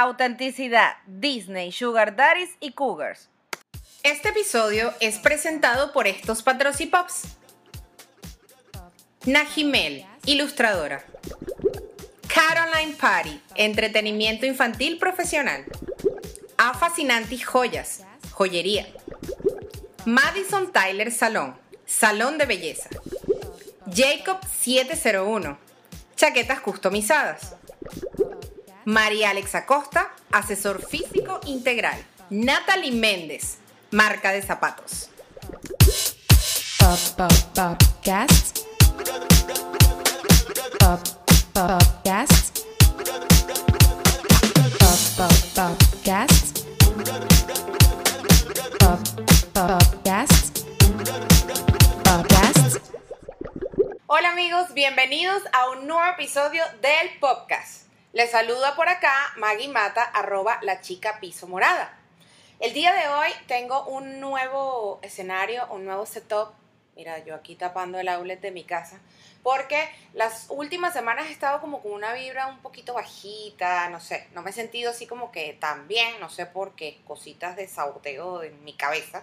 autenticidad, 0.00 0.96
Disney, 1.06 1.72
Sugar 1.72 2.16
Daddies 2.16 2.50
y 2.60 2.72
Cougars. 2.72 3.28
Este 4.02 4.30
episodio 4.30 4.94
es 5.00 5.18
presentado 5.18 5.92
por 5.92 6.06
estos 6.06 6.42
patrocipops. 6.42 7.36
Najimel, 9.26 10.06
ilustradora. 10.24 11.04
Caroline 12.32 12.96
Party, 12.96 13.42
entretenimiento 13.56 14.46
infantil 14.46 14.98
profesional. 14.98 15.64
A 16.56 16.72
Fascinanti 16.72 17.36
Joyas, 17.36 18.04
joyería. 18.32 18.86
Madison 20.06 20.72
Tyler 20.72 21.12
Salón, 21.12 21.58
salón 21.84 22.38
de 22.38 22.46
belleza. 22.46 22.88
Jacob 23.94 24.38
701, 24.62 25.58
chaquetas 26.16 26.60
customizadas. 26.60 27.54
María 28.90 29.30
Alexa 29.30 29.66
Costa, 29.66 30.10
asesor 30.32 30.84
físico 30.84 31.38
integral. 31.46 31.96
Natalie 32.28 32.90
Méndez, 32.90 33.58
marca 33.92 34.32
de 34.32 34.42
zapatos. 34.42 35.08
Pop, 36.76 36.98
pop, 37.16 37.32
podcast. 37.54 38.58
Pop, 40.80 41.00
podcast. 41.52 42.58
Pop, 44.80 45.00
pop, 45.16 45.32
podcast. 45.54 46.58
Pop, 48.80 49.00
podcast. 49.54 50.58
Podcast. 52.02 52.76
Hola 54.08 54.32
amigos, 54.32 54.74
bienvenidos 54.74 55.44
a 55.52 55.70
un 55.70 55.86
nuevo 55.86 56.04
episodio 56.06 56.64
del 56.82 57.20
podcast. 57.20 57.89
Les 58.12 58.28
saluda 58.28 58.74
por 58.74 58.88
acá 58.88 59.14
Maggie 59.36 59.68
Mata, 59.68 60.02
arroba 60.02 60.58
la 60.62 60.80
chica 60.80 61.20
piso 61.20 61.46
morada. 61.46 61.96
El 62.58 62.72
día 62.72 62.92
de 62.92 63.06
hoy 63.06 63.30
tengo 63.46 63.84
un 63.84 64.18
nuevo 64.18 64.98
escenario, 65.02 65.68
un 65.70 65.84
nuevo 65.84 66.04
setup. 66.06 66.52
Mira, 66.96 67.24
yo 67.24 67.36
aquí 67.36 67.54
tapando 67.54 68.00
el 68.00 68.08
outlet 68.08 68.40
de 68.40 68.50
mi 68.50 68.64
casa. 68.64 68.98
Porque 69.44 69.88
las 70.12 70.46
últimas 70.48 70.92
semanas 70.92 71.28
he 71.28 71.30
estado 71.30 71.60
como 71.60 71.82
con 71.82 71.92
una 71.92 72.12
vibra 72.12 72.48
un 72.48 72.58
poquito 72.58 72.94
bajita, 72.94 73.88
no 73.90 74.00
sé, 74.00 74.26
no 74.34 74.42
me 74.42 74.50
he 74.50 74.52
sentido 74.52 74.90
así 74.90 75.06
como 75.06 75.30
que 75.30 75.52
tan 75.60 75.86
bien, 75.86 76.18
no 76.18 76.30
sé 76.30 76.46
por 76.46 76.74
qué, 76.74 77.00
cositas 77.06 77.54
de 77.54 77.68
sauteo 77.68 78.42
en 78.42 78.64
mi 78.64 78.72
cabeza. 78.72 79.22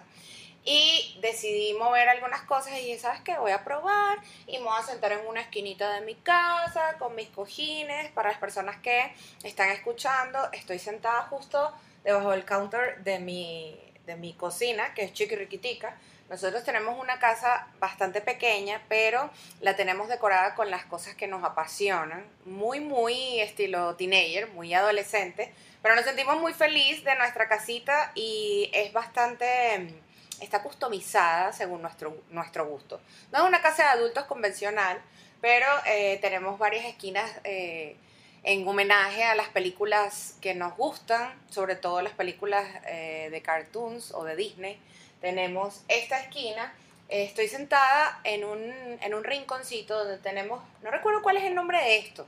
Y 0.70 1.16
decidí 1.22 1.72
mover 1.72 2.10
algunas 2.10 2.42
cosas 2.42 2.74
y 2.74 2.84
dije, 2.84 2.98
¿sabes 2.98 3.22
qué? 3.22 3.38
Voy 3.38 3.52
a 3.52 3.64
probar 3.64 4.18
y 4.46 4.58
me 4.58 4.64
voy 4.64 4.78
a 4.78 4.82
sentar 4.82 5.12
en 5.12 5.26
una 5.26 5.40
esquinita 5.40 5.94
de 5.94 6.02
mi 6.02 6.14
casa 6.14 6.96
con 6.98 7.14
mis 7.14 7.30
cojines. 7.30 8.12
Para 8.12 8.28
las 8.28 8.38
personas 8.38 8.76
que 8.76 9.10
están 9.44 9.70
escuchando, 9.70 10.38
estoy 10.52 10.78
sentada 10.78 11.22
justo 11.22 11.72
debajo 12.04 12.32
del 12.32 12.44
counter 12.44 13.02
de 13.02 13.18
mi, 13.18 13.80
de 14.04 14.16
mi 14.16 14.34
cocina, 14.34 14.92
que 14.92 15.04
es 15.04 15.14
chiquiriquitica. 15.14 15.96
Nosotros 16.28 16.62
tenemos 16.64 17.00
una 17.00 17.18
casa 17.18 17.68
bastante 17.80 18.20
pequeña, 18.20 18.82
pero 18.90 19.30
la 19.62 19.74
tenemos 19.74 20.08
decorada 20.08 20.54
con 20.54 20.70
las 20.70 20.84
cosas 20.84 21.14
que 21.14 21.28
nos 21.28 21.42
apasionan. 21.44 22.26
Muy, 22.44 22.80
muy 22.80 23.40
estilo 23.40 23.96
teenager, 23.96 24.48
muy 24.48 24.74
adolescente. 24.74 25.50
Pero 25.80 25.94
nos 25.94 26.04
sentimos 26.04 26.38
muy 26.38 26.52
feliz 26.52 27.02
de 27.04 27.14
nuestra 27.14 27.48
casita 27.48 28.12
y 28.14 28.68
es 28.74 28.92
bastante 28.92 30.02
está 30.40 30.62
customizada 30.62 31.52
según 31.52 31.82
nuestro, 31.82 32.16
nuestro 32.30 32.66
gusto. 32.66 33.00
No 33.32 33.38
es 33.38 33.44
una 33.44 33.60
casa 33.60 33.84
de 33.84 33.88
adultos 33.90 34.24
convencional, 34.24 35.00
pero 35.40 35.66
eh, 35.86 36.18
tenemos 36.20 36.58
varias 36.58 36.84
esquinas 36.84 37.30
eh, 37.44 37.96
en 38.42 38.66
homenaje 38.66 39.24
a 39.24 39.34
las 39.34 39.48
películas 39.48 40.36
que 40.40 40.54
nos 40.54 40.76
gustan, 40.76 41.32
sobre 41.50 41.76
todo 41.76 42.02
las 42.02 42.12
películas 42.14 42.66
eh, 42.86 43.28
de 43.30 43.42
cartoons 43.42 44.12
o 44.12 44.24
de 44.24 44.36
Disney. 44.36 44.80
Tenemos 45.20 45.82
esta 45.88 46.20
esquina. 46.20 46.72
estoy 47.08 47.48
sentada 47.48 48.20
en 48.24 48.44
un, 48.44 48.60
en 49.00 49.14
un 49.14 49.24
rinconcito 49.24 49.98
donde 49.98 50.18
tenemos, 50.18 50.62
no 50.82 50.90
recuerdo 50.90 51.22
cuál 51.22 51.36
es 51.36 51.44
el 51.44 51.54
nombre 51.54 51.78
de 51.78 51.98
esto, 51.98 52.26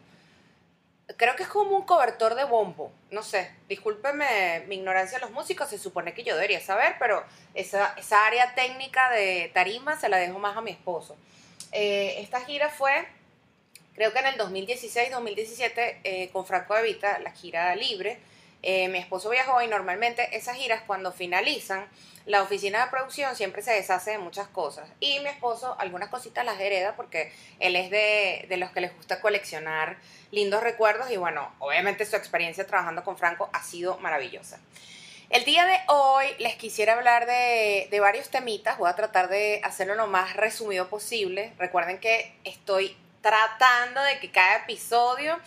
creo 1.17 1.37
que 1.37 1.45
es 1.45 1.49
como 1.49 1.77
un 1.77 1.83
cobertor 1.83 2.35
de 2.35 2.45
bombo. 2.45 2.93
No 3.11 3.23
sé, 3.23 3.51
discúlpeme 3.69 4.65
mi 4.69 4.77
ignorancia 4.77 5.19
de 5.19 5.25
los 5.25 5.33
músicos, 5.33 5.69
se 5.69 5.79
supone 5.79 6.15
que 6.15 6.23
yo 6.23 6.35
debería 6.35 6.61
saber, 6.61 6.97
pero 6.99 7.25
esa, 7.55 7.95
esa 7.97 8.27
área 8.27 8.55
técnica 8.55 9.11
de 9.11 9.51
tarima 9.55 9.99
se 9.99 10.09
la 10.09 10.19
dejo 10.19 10.39
más 10.39 10.57
a 10.57 10.61
mi 10.61 10.71
esposo. 10.71 11.17
Eh, 11.73 12.17
esta 12.19 12.41
gira 12.41 12.69
fue, 12.69 13.07
creo 13.95 14.13
que 14.13 14.19
en 14.19 14.27
el 14.27 14.39
2016-2017, 14.39 16.01
eh, 16.05 16.31
con 16.33 16.47
Franco 16.47 16.77
Evita, 16.77 17.19
la 17.21 17.33
gira 17.33 17.75
libre. 17.77 18.19
Eh, 18.63 18.89
mi 18.89 18.99
esposo 18.99 19.31
viajó 19.31 19.63
y 19.63 19.69
normalmente 19.69 20.37
esas 20.37 20.57
giras 20.57 20.83
cuando 20.87 21.13
finalizan, 21.13 21.87
la 22.27 22.43
oficina 22.43 22.85
de 22.85 22.91
producción 22.91 23.35
siempre 23.35 23.63
se 23.63 23.73
deshace 23.73 24.13
de 24.13 24.19
muchas 24.19 24.49
cosas. 24.49 24.89
Y 25.01 25.19
mi 25.21 25.29
esposo 25.29 25.77
algunas 25.79 26.11
cositas 26.11 26.45
las 26.45 26.61
hereda 26.61 26.95
porque 26.95 27.33
él 27.59 27.77
es 27.77 27.91
de, 27.91 28.47
de 28.49 28.57
los 28.57 28.71
que 28.71 28.81
les 28.81 28.95
gusta 28.95 29.21
coleccionar 29.21 29.97
lindos 30.31 30.63
recuerdos 30.63 31.11
y 31.11 31.17
bueno, 31.17 31.53
obviamente 31.59 32.05
su 32.05 32.17
experiencia 32.17 32.67
trabajando 32.67 33.03
con 33.03 33.17
Franco 33.17 33.49
ha 33.53 33.63
sido 33.63 33.99
maravillosa. 33.99 34.61
El 35.31 35.45
día 35.45 35.65
de 35.65 35.79
hoy 35.87 36.27
les 36.41 36.57
quisiera 36.57 36.95
hablar 36.95 37.25
de, 37.25 37.87
de, 37.89 38.01
varios 38.01 38.31
temitas, 38.31 38.79
voy 38.79 38.91
a 38.91 38.97
tratar 38.97 39.29
de 39.29 39.61
hacerlo 39.63 39.95
lo 39.95 40.09
más 40.09 40.35
resumido 40.35 40.89
posible. 40.89 41.53
Recuerden 41.57 42.01
que 42.01 42.35
estoy 42.43 42.97
tratando 43.21 44.03
de 44.03 44.19
que 44.19 44.33
cada 44.33 44.57
episodio 44.57 45.39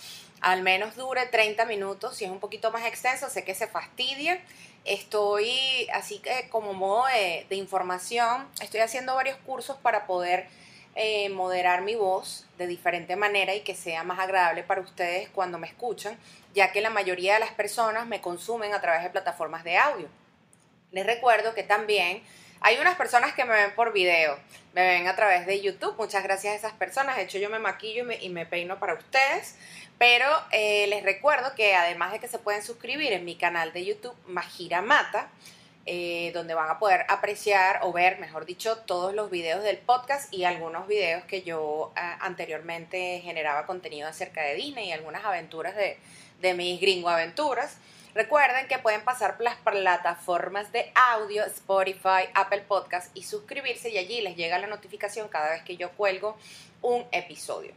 al 0.44 0.62
menos 0.62 0.98
dure 0.98 1.26
30 1.26 1.64
minutos, 1.66 2.18
si 2.18 2.26
es 2.26 2.30
un 2.30 2.42
poquito 2.42 2.70
más 2.70 2.86
extenso, 2.86 3.30
sé 3.30 3.46
que 3.46 3.56
se 3.56 3.66
fastidia. 3.66 4.44
Estoy, 4.84 5.88
así 5.94 6.20
que 6.20 6.50
como 6.50 6.74
modo 6.74 7.06
de, 7.08 7.56
información, 7.56 8.46
estoy 8.62 8.82
haciendo 8.82 9.16
varios 9.16 9.38
cursos 9.38 9.78
para 9.78 10.06
poder 10.06 10.48
eh, 10.96 11.30
moderar 11.30 11.82
mi 11.82 11.96
voz 11.96 12.46
de 12.58 12.68
diferente 12.68 13.16
manera 13.16 13.56
y 13.56 13.62
que 13.62 13.74
sea 13.74 14.04
más 14.04 14.20
agradable 14.20 14.64
para 14.64 14.82
ustedes 14.82 15.30
cuando 15.30 15.60
me 15.60 15.68
escuchan, 15.68 16.20
ya 16.54 16.74
que 16.74 16.82
la 16.82 16.90
mayoría 16.90 17.36
de 17.36 17.40
las 17.40 17.52
personas 17.52 18.06
me 18.06 18.20
consumen 18.20 18.74
a 18.74 18.82
través 18.82 19.02
de 19.02 19.12
plataformas 19.12 19.64
de 19.64 19.78
audio. 19.78 20.10
Les 20.92 21.06
recuerdo 21.06 21.54
que 21.54 21.64
también 21.64 22.22
hay 22.64 22.78
unas 22.80 22.96
personas 22.96 23.34
que 23.34 23.44
me 23.44 23.54
ven 23.54 23.76
por 23.76 23.92
video, 23.92 24.40
me 24.74 24.88
ven 24.88 25.08
a 25.08 25.16
través 25.16 25.46
de 25.46 25.60
YouTube, 25.62 25.96
muchas 25.98 26.24
gracias 26.24 26.54
a 26.54 26.56
esas 26.56 26.74
personas, 26.74 27.18
de 27.18 27.24
hecho 27.24 27.38
yo 27.38 27.50
me 27.50 27.60
maquillo 27.60 28.06
y 28.22 28.30
me, 28.30 28.46
peino 28.46 28.80
para 28.80 28.94
ustedes, 28.94 29.58
pero 29.98 30.26
eh, 30.52 30.88
les 30.88 31.04
recuerdo 31.04 31.54
que 31.56 31.76
además 31.76 32.14
de 32.14 32.20
que 32.20 32.30
se 32.30 32.40
pueden 32.40 32.64
suscribir 32.64 33.12
en 33.12 33.26
mi 33.26 33.36
canal 33.36 33.74
de 33.74 33.84
YouTube 33.84 34.16
Majira 34.28 34.82
Mata, 34.82 35.30
eh, 35.86 36.32
donde 36.34 36.54
van 36.54 36.70
a 36.70 36.80
poder 36.80 37.06
apreciar 37.10 37.80
o 37.82 37.92
ver, 37.92 38.18
mejor 38.20 38.46
dicho, 38.46 38.78
todos 38.78 39.14
los 39.14 39.30
videos 39.30 39.62
del 39.62 39.78
podcast 39.78 40.34
y 40.34 40.46
algunos 40.46 40.88
videos 40.88 41.26
que 41.26 41.42
yo 41.42 41.92
ah, 41.98 42.18
anteriormente 42.22 43.20
generaba 43.22 43.66
contenido 43.66 44.08
acerca 44.08 44.42
de 44.42 44.56
Disney 44.56 44.88
y 44.88 44.92
algunas 44.94 45.26
aventuras 45.26 45.76
de, 45.76 45.98
de 46.40 46.54
mis 46.54 46.80
gringo 46.80 47.10
aventuras. 47.10 47.78
Recuerden 48.16 48.68
que 48.68 48.78
pueden 48.78 49.02
pasar 49.02 49.38
por 49.38 49.44
las 49.44 49.56
plataformas 49.56 50.72
de 50.72 50.92
audio, 50.94 51.44
Spotify, 51.46 52.30
Apple 52.36 52.62
Podcast 52.62 53.10
y 53.16 53.24
suscribirse 53.24 53.90
y 53.90 53.98
allí 53.98 54.22
les 54.22 54.36
llega 54.36 54.60
la 54.60 54.68
notificación 54.68 55.30
cada 55.30 55.50
vez 55.50 55.64
que 55.64 55.78
yo 55.78 55.92
cuelgo 55.92 56.38
un 56.84 57.06
episodio. 57.12 57.74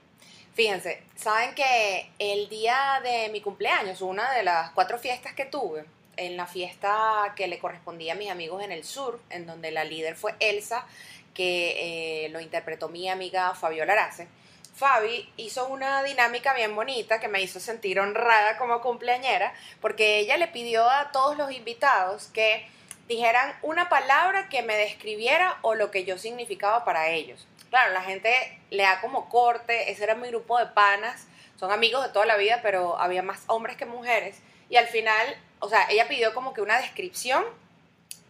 Fíjense, 0.54 1.02
saben 1.14 1.54
que 1.54 2.10
el 2.18 2.50
día 2.50 3.00
de 3.02 3.30
mi 3.30 3.40
cumpleaños, 3.40 4.02
una 4.02 4.30
de 4.32 4.42
las 4.42 4.70
cuatro 4.72 4.98
fiestas 4.98 5.32
que 5.32 5.46
tuve, 5.46 5.84
en 6.16 6.36
la 6.36 6.46
fiesta 6.46 7.34
que 7.36 7.46
le 7.46 7.58
correspondía 7.58 8.12
a 8.12 8.16
mis 8.16 8.30
amigos 8.30 8.62
en 8.62 8.72
el 8.72 8.84
sur, 8.84 9.20
en 9.30 9.46
donde 9.46 9.70
la 9.70 9.84
líder 9.84 10.16
fue 10.16 10.34
Elsa, 10.40 10.86
que 11.34 12.24
eh, 12.24 12.28
lo 12.30 12.40
interpretó 12.40 12.88
mi 12.88 13.08
amiga 13.08 13.54
Fabiola 13.54 13.92
Arace. 13.92 14.28
Fabi 14.76 15.32
hizo 15.36 15.66
una 15.66 16.02
dinámica 16.02 16.52
bien 16.54 16.74
bonita 16.76 17.18
que 17.18 17.28
me 17.28 17.40
hizo 17.40 17.60
sentir 17.60 17.98
honrada 17.98 18.58
como 18.58 18.80
cumpleañera, 18.80 19.54
porque 19.80 20.18
ella 20.18 20.36
le 20.36 20.48
pidió 20.48 20.88
a 20.88 21.10
todos 21.12 21.36
los 21.36 21.50
invitados 21.50 22.28
que 22.32 22.68
dijeran 23.08 23.56
una 23.62 23.88
palabra 23.88 24.48
que 24.48 24.62
me 24.62 24.76
describiera 24.76 25.58
o 25.62 25.74
lo 25.74 25.90
que 25.90 26.04
yo 26.04 26.18
significaba 26.18 26.84
para 26.84 27.08
ellos. 27.08 27.46
Claro, 27.70 27.92
la 27.92 28.02
gente 28.02 28.60
le 28.70 28.82
da 28.82 29.00
como 29.00 29.28
corte, 29.28 29.90
ese 29.90 30.04
era 30.04 30.14
mi 30.14 30.28
grupo 30.28 30.58
de 30.58 30.66
panas, 30.66 31.26
son 31.58 31.72
amigos 31.72 32.04
de 32.04 32.12
toda 32.12 32.26
la 32.26 32.36
vida, 32.36 32.60
pero 32.62 32.98
había 33.00 33.22
más 33.22 33.44
hombres 33.46 33.76
que 33.76 33.86
mujeres. 33.86 34.36
Y 34.68 34.76
al 34.76 34.88
final 34.88 35.36
o 35.58 35.68
sea, 35.68 35.86
ella 35.90 36.08
pidió 36.08 36.34
como 36.34 36.52
que 36.52 36.60
una 36.60 36.78
descripción, 36.78 37.44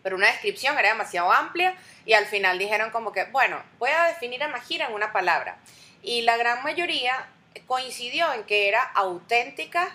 pero 0.02 0.16
una 0.16 0.28
descripción 0.28 0.78
era 0.78 0.90
demasiado 0.90 1.32
amplia 1.32 1.74
y 2.04 2.12
al 2.12 2.26
final 2.26 2.58
dijeron 2.58 2.90
como 2.90 3.12
que, 3.12 3.24
bueno, 3.24 3.60
voy 3.78 3.90
a 3.90 4.04
definir 4.04 4.42
a 4.42 4.48
Majira 4.48 4.86
en 4.86 4.94
una 4.94 5.12
palabra. 5.12 5.58
Y 6.06 6.22
la 6.22 6.36
gran 6.36 6.62
mayoría 6.62 7.28
coincidió 7.66 8.32
en 8.32 8.44
que 8.44 8.68
era 8.68 8.80
auténtica, 8.80 9.88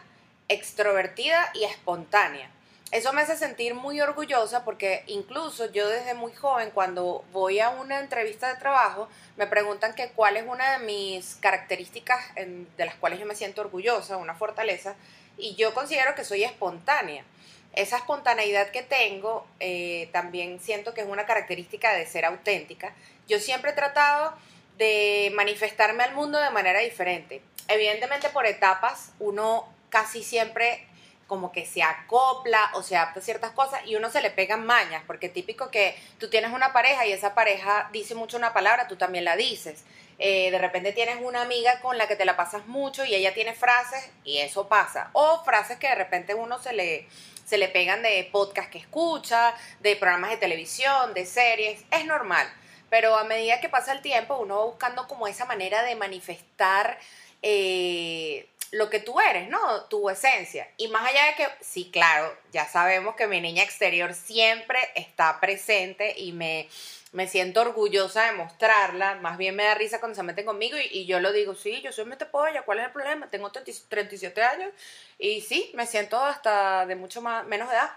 extrovertida 0.49 1.49
y 1.53 1.63
espontánea. 1.63 2.51
Eso 2.91 3.13
me 3.13 3.21
hace 3.21 3.37
sentir 3.37 3.75
muy 3.75 4.01
orgullosa 4.01 4.65
porque 4.65 5.05
incluso 5.07 5.71
yo 5.71 5.87
desde 5.87 6.13
muy 6.13 6.33
joven 6.33 6.71
cuando 6.71 7.23
voy 7.31 7.61
a 7.61 7.69
una 7.69 8.01
entrevista 8.01 8.49
de 8.49 8.59
trabajo 8.59 9.07
me 9.37 9.47
preguntan 9.47 9.95
que 9.95 10.09
cuál 10.09 10.35
es 10.35 10.45
una 10.45 10.77
de 10.77 10.85
mis 10.85 11.35
características 11.35 12.19
de 12.35 12.85
las 12.85 12.95
cuales 12.95 13.17
yo 13.17 13.25
me 13.25 13.33
siento 13.33 13.61
orgullosa, 13.61 14.17
una 14.17 14.35
fortaleza, 14.35 14.95
y 15.37 15.55
yo 15.55 15.73
considero 15.73 16.13
que 16.13 16.25
soy 16.25 16.43
espontánea. 16.43 17.23
Esa 17.71 17.95
espontaneidad 17.95 18.71
que 18.71 18.83
tengo 18.83 19.47
eh, 19.61 20.09
también 20.11 20.59
siento 20.59 20.93
que 20.93 20.99
es 20.99 21.07
una 21.07 21.25
característica 21.25 21.93
de 21.93 22.05
ser 22.05 22.25
auténtica. 22.25 22.93
Yo 23.29 23.39
siempre 23.39 23.71
he 23.71 23.75
tratado 23.75 24.35
de 24.81 25.31
manifestarme 25.35 26.03
al 26.03 26.15
mundo 26.15 26.39
de 26.39 26.49
manera 26.49 26.79
diferente. 26.79 27.43
Evidentemente 27.67 28.29
por 28.29 28.47
etapas 28.47 29.11
uno 29.19 29.71
casi 29.89 30.23
siempre 30.23 30.87
como 31.27 31.51
que 31.51 31.67
se 31.67 31.83
acopla 31.83 32.71
o 32.73 32.81
se 32.81 32.97
adapta 32.97 33.19
a 33.19 33.23
ciertas 33.23 33.51
cosas 33.51 33.81
y 33.85 33.95
uno 33.95 34.09
se 34.09 34.23
le 34.23 34.31
pegan 34.31 34.65
mañas, 34.65 35.03
porque 35.05 35.29
típico 35.29 35.69
que 35.69 35.95
tú 36.19 36.31
tienes 36.31 36.51
una 36.51 36.73
pareja 36.73 37.05
y 37.05 37.11
esa 37.11 37.35
pareja 37.35 37.89
dice 37.93 38.15
mucho 38.15 38.37
una 38.37 38.53
palabra, 38.53 38.87
tú 38.87 38.95
también 38.95 39.23
la 39.23 39.35
dices. 39.35 39.83
Eh, 40.17 40.49
de 40.49 40.57
repente 40.57 40.93
tienes 40.93 41.17
una 41.21 41.43
amiga 41.43 41.79
con 41.81 41.99
la 41.99 42.07
que 42.07 42.15
te 42.15 42.25
la 42.25 42.35
pasas 42.35 42.65
mucho 42.65 43.05
y 43.05 43.13
ella 43.13 43.35
tiene 43.35 43.53
frases 43.53 44.09
y 44.23 44.39
eso 44.39 44.67
pasa. 44.67 45.11
O 45.13 45.43
frases 45.43 45.77
que 45.77 45.89
de 45.89 45.95
repente 45.95 46.33
uno 46.33 46.57
se 46.57 46.73
le, 46.73 47.07
se 47.45 47.59
le 47.59 47.67
pegan 47.67 48.01
de 48.01 48.27
podcast 48.31 48.71
que 48.71 48.79
escucha, 48.79 49.53
de 49.79 49.95
programas 49.95 50.31
de 50.31 50.37
televisión, 50.37 51.13
de 51.13 51.27
series, 51.27 51.83
es 51.91 52.05
normal. 52.05 52.51
Pero 52.91 53.15
a 53.15 53.23
medida 53.23 53.61
que 53.61 53.69
pasa 53.69 53.93
el 53.93 54.01
tiempo, 54.01 54.37
uno 54.37 54.57
va 54.57 54.65
buscando 54.65 55.07
como 55.07 55.25
esa 55.25 55.45
manera 55.45 55.81
de 55.81 55.95
manifestar 55.95 56.99
eh, 57.41 58.49
lo 58.71 58.89
que 58.89 58.99
tú 58.99 59.17
eres, 59.21 59.47
¿no? 59.47 59.85
Tu 59.85 60.09
esencia. 60.09 60.67
Y 60.75 60.89
más 60.89 61.07
allá 61.07 61.27
de 61.27 61.35
que, 61.35 61.47
sí, 61.61 61.89
claro, 61.89 62.37
ya 62.51 62.67
sabemos 62.67 63.15
que 63.15 63.27
mi 63.27 63.39
niña 63.39 63.63
exterior 63.63 64.13
siempre 64.13 64.77
está 64.95 65.39
presente 65.39 66.19
y 66.19 66.33
me, 66.33 66.67
me 67.13 67.29
siento 67.29 67.61
orgullosa 67.61 68.25
de 68.25 68.33
mostrarla. 68.33 69.15
Más 69.15 69.37
bien 69.37 69.55
me 69.55 69.63
da 69.63 69.73
risa 69.73 70.01
cuando 70.01 70.17
se 70.17 70.23
meten 70.23 70.45
conmigo 70.45 70.77
y, 70.77 71.05
yo 71.05 71.21
lo 71.21 71.31
digo, 71.31 71.55
sí, 71.55 71.81
yo 71.81 71.93
soy 71.93 72.11
polla, 72.29 72.63
¿cuál 72.63 72.79
es 72.79 72.85
el 72.87 72.91
problema? 72.91 73.29
Tengo 73.29 73.53
30 73.53 73.71
37 73.87 74.43
años 74.43 74.73
y 75.17 75.39
sí, 75.39 75.71
me 75.75 75.87
siento 75.87 76.21
hasta 76.21 76.85
de 76.85 76.97
mucho 76.97 77.21
más, 77.21 77.47
menos 77.47 77.71
edad. 77.71 77.89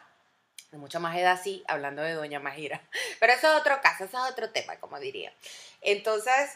De 0.70 0.78
mucho 0.78 1.00
más 1.00 1.16
edad, 1.16 1.40
sí, 1.42 1.62
hablando 1.68 2.02
de 2.02 2.14
Doña 2.14 2.40
Majira. 2.40 2.80
Pero 3.20 3.32
eso 3.32 3.52
es 3.52 3.60
otro 3.60 3.80
caso, 3.80 4.04
eso 4.04 4.24
es 4.24 4.32
otro 4.32 4.50
tema, 4.50 4.76
como 4.80 4.98
diría. 4.98 5.32
Entonces, 5.80 6.50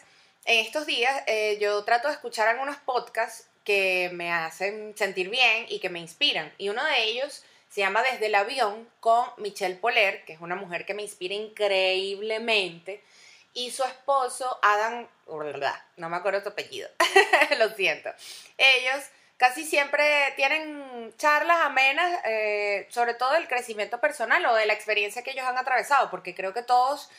en 0.45 0.65
estos 0.65 0.85
días 0.85 1.23
eh, 1.27 1.57
yo 1.59 1.83
trato 1.83 2.07
de 2.07 2.15
escuchar 2.15 2.47
algunos 2.47 2.77
podcasts 2.77 3.47
que 3.63 4.09
me 4.13 4.31
hacen 4.31 4.97
sentir 4.97 5.29
bien 5.29 5.65
y 5.69 5.79
que 5.79 5.89
me 5.89 5.99
inspiran. 5.99 6.51
Y 6.57 6.69
uno 6.69 6.83
de 6.83 7.03
ellos 7.03 7.43
se 7.69 7.81
llama 7.81 8.01
Desde 8.01 8.25
el 8.25 8.35
avión 8.35 8.89
con 8.99 9.25
Michelle 9.37 9.75
Poler, 9.75 10.25
que 10.25 10.33
es 10.33 10.41
una 10.41 10.55
mujer 10.55 10.85
que 10.85 10.93
me 10.93 11.03
inspira 11.03 11.35
increíblemente, 11.35 13.03
y 13.53 13.71
su 13.71 13.83
esposo 13.83 14.59
Adam, 14.61 15.07
no 15.97 16.09
me 16.09 16.17
acuerdo 16.17 16.41
su 16.41 16.49
apellido, 16.49 16.89
lo 17.59 17.69
siento. 17.75 18.09
Ellos 18.57 19.03
casi 19.39 19.63
siempre 19.65 20.05
tienen 20.35 21.13
charlas 21.17 21.61
amenas, 21.61 22.19
eh, 22.25 22.85
sobre 22.89 23.13
todo 23.13 23.31
del 23.31 23.47
crecimiento 23.47 23.99
personal 23.99 24.45
o 24.45 24.53
de 24.53 24.65
la 24.65 24.73
experiencia 24.73 25.23
que 25.23 25.31
ellos 25.31 25.45
han 25.45 25.57
atravesado, 25.57 26.11
porque 26.11 26.35
creo 26.35 26.53
que 26.53 26.61
todos 26.61 27.09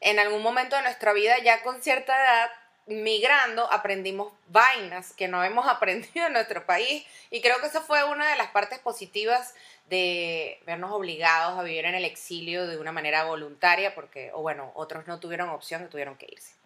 en 0.00 0.18
algún 0.18 0.42
momento 0.42 0.76
de 0.76 0.82
nuestra 0.82 1.14
vida, 1.14 1.38
ya 1.38 1.62
con 1.62 1.82
cierta 1.82 2.14
edad, 2.14 2.50
migrando 2.86 3.72
aprendimos 3.72 4.32
vainas 4.48 5.12
que 5.14 5.26
no 5.26 5.42
hemos 5.42 5.66
aprendido 5.68 6.26
en 6.26 6.34
nuestro 6.34 6.66
país 6.66 7.06
y 7.30 7.40
creo 7.40 7.60
que 7.60 7.66
eso 7.68 7.80
fue 7.80 8.04
una 8.04 8.28
de 8.30 8.36
las 8.36 8.50
partes 8.50 8.78
positivas 8.78 9.54
de 9.88 10.60
vernos 10.66 10.92
obligados 10.92 11.58
a 11.58 11.62
vivir 11.62 11.86
en 11.86 11.94
el 11.94 12.04
exilio 12.04 12.66
de 12.66 12.78
una 12.78 12.92
manera 12.92 13.24
voluntaria 13.24 13.94
porque, 13.94 14.30
o 14.34 14.42
bueno, 14.42 14.70
otros 14.74 15.06
no 15.06 15.18
tuvieron 15.18 15.48
opción 15.48 15.88
tuvieron 15.88 16.16
que 16.16 16.26
irse. 16.30 16.59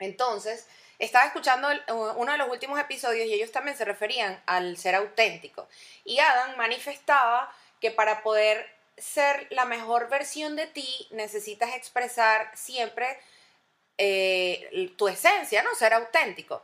Entonces, 0.00 0.66
estaba 0.98 1.26
escuchando 1.26 1.68
uno 2.16 2.32
de 2.32 2.38
los 2.38 2.48
últimos 2.50 2.78
episodios 2.80 3.26
y 3.26 3.34
ellos 3.34 3.52
también 3.52 3.76
se 3.76 3.84
referían 3.84 4.42
al 4.46 4.76
ser 4.76 4.94
auténtico. 4.94 5.68
Y 6.04 6.18
Adam 6.18 6.56
manifestaba 6.56 7.54
que 7.80 7.90
para 7.90 8.22
poder 8.22 8.68
ser 8.98 9.46
la 9.50 9.64
mejor 9.64 10.08
versión 10.08 10.56
de 10.56 10.66
ti 10.66 11.08
necesitas 11.10 11.74
expresar 11.74 12.50
siempre 12.54 13.18
eh, 13.96 14.92
tu 14.96 15.08
esencia, 15.08 15.62
¿no? 15.62 15.74
Ser 15.74 15.94
auténtico. 15.94 16.62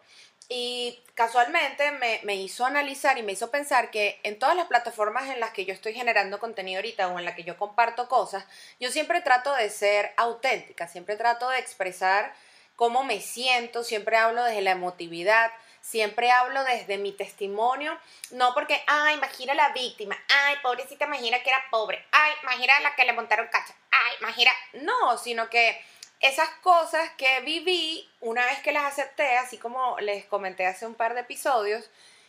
Y 0.48 1.02
casualmente 1.14 1.90
me, 1.92 2.20
me, 2.22 2.36
hizo 2.36 2.64
analizar 2.64 3.18
y 3.18 3.22
me 3.22 3.32
hizo 3.32 3.50
pensar 3.50 3.90
que 3.90 4.20
en 4.22 4.38
todas 4.38 4.54
las 4.54 4.66
plataformas 4.66 5.28
en 5.28 5.40
las 5.40 5.50
que 5.50 5.64
yo 5.64 5.72
estoy 5.72 5.92
generando 5.92 6.38
contenido 6.38 6.78
ahorita 6.78 7.08
o 7.08 7.18
en 7.18 7.24
las 7.24 7.34
que 7.34 7.42
yo 7.42 7.56
comparto 7.56 8.08
cosas, 8.08 8.44
yo 8.78 8.90
siempre 8.92 9.22
trato 9.22 9.52
de 9.54 9.70
ser 9.70 10.12
auténtica, 10.16 10.86
siempre 10.86 11.16
trato 11.16 11.48
de 11.48 11.58
expresar 11.58 12.32
cómo 12.76 13.02
me 13.04 13.20
siento, 13.20 13.82
siempre 13.82 14.16
hablo 14.16 14.44
desde 14.44 14.62
la 14.62 14.72
emotividad, 14.72 15.50
siempre 15.80 16.30
hablo 16.30 16.64
desde 16.64 16.98
mi 16.98 17.12
testimonio, 17.12 17.98
no 18.30 18.52
porque, 18.54 18.82
ay, 18.86 19.14
imagina 19.14 19.54
la 19.54 19.70
víctima, 19.70 20.16
ay, 20.28 20.56
pobrecita, 20.62 21.06
imagina 21.06 21.42
que 21.42 21.50
era 21.50 21.64
pobre, 21.70 22.04
ay, 22.12 22.32
imagina 22.42 22.80
la 22.80 22.94
que 22.94 23.04
le 23.04 23.12
montaron 23.12 23.48
cacha, 23.48 23.74
ay, 23.90 24.14
imagina, 24.20 24.50
no, 24.74 25.16
sino 25.18 25.48
que 25.48 25.80
esas 26.20 26.48
cosas 26.62 27.10
que 27.16 27.40
viví, 27.40 28.08
una 28.20 28.44
vez 28.46 28.60
que 28.60 28.72
las 28.72 28.84
acepté, 28.84 29.36
así 29.36 29.58
como 29.58 29.98
les 30.00 30.24
comenté 30.24 30.66
hace 30.66 30.86
un 30.86 30.94
par 30.94 31.14
de 31.14 31.20
episodios, 31.20 31.88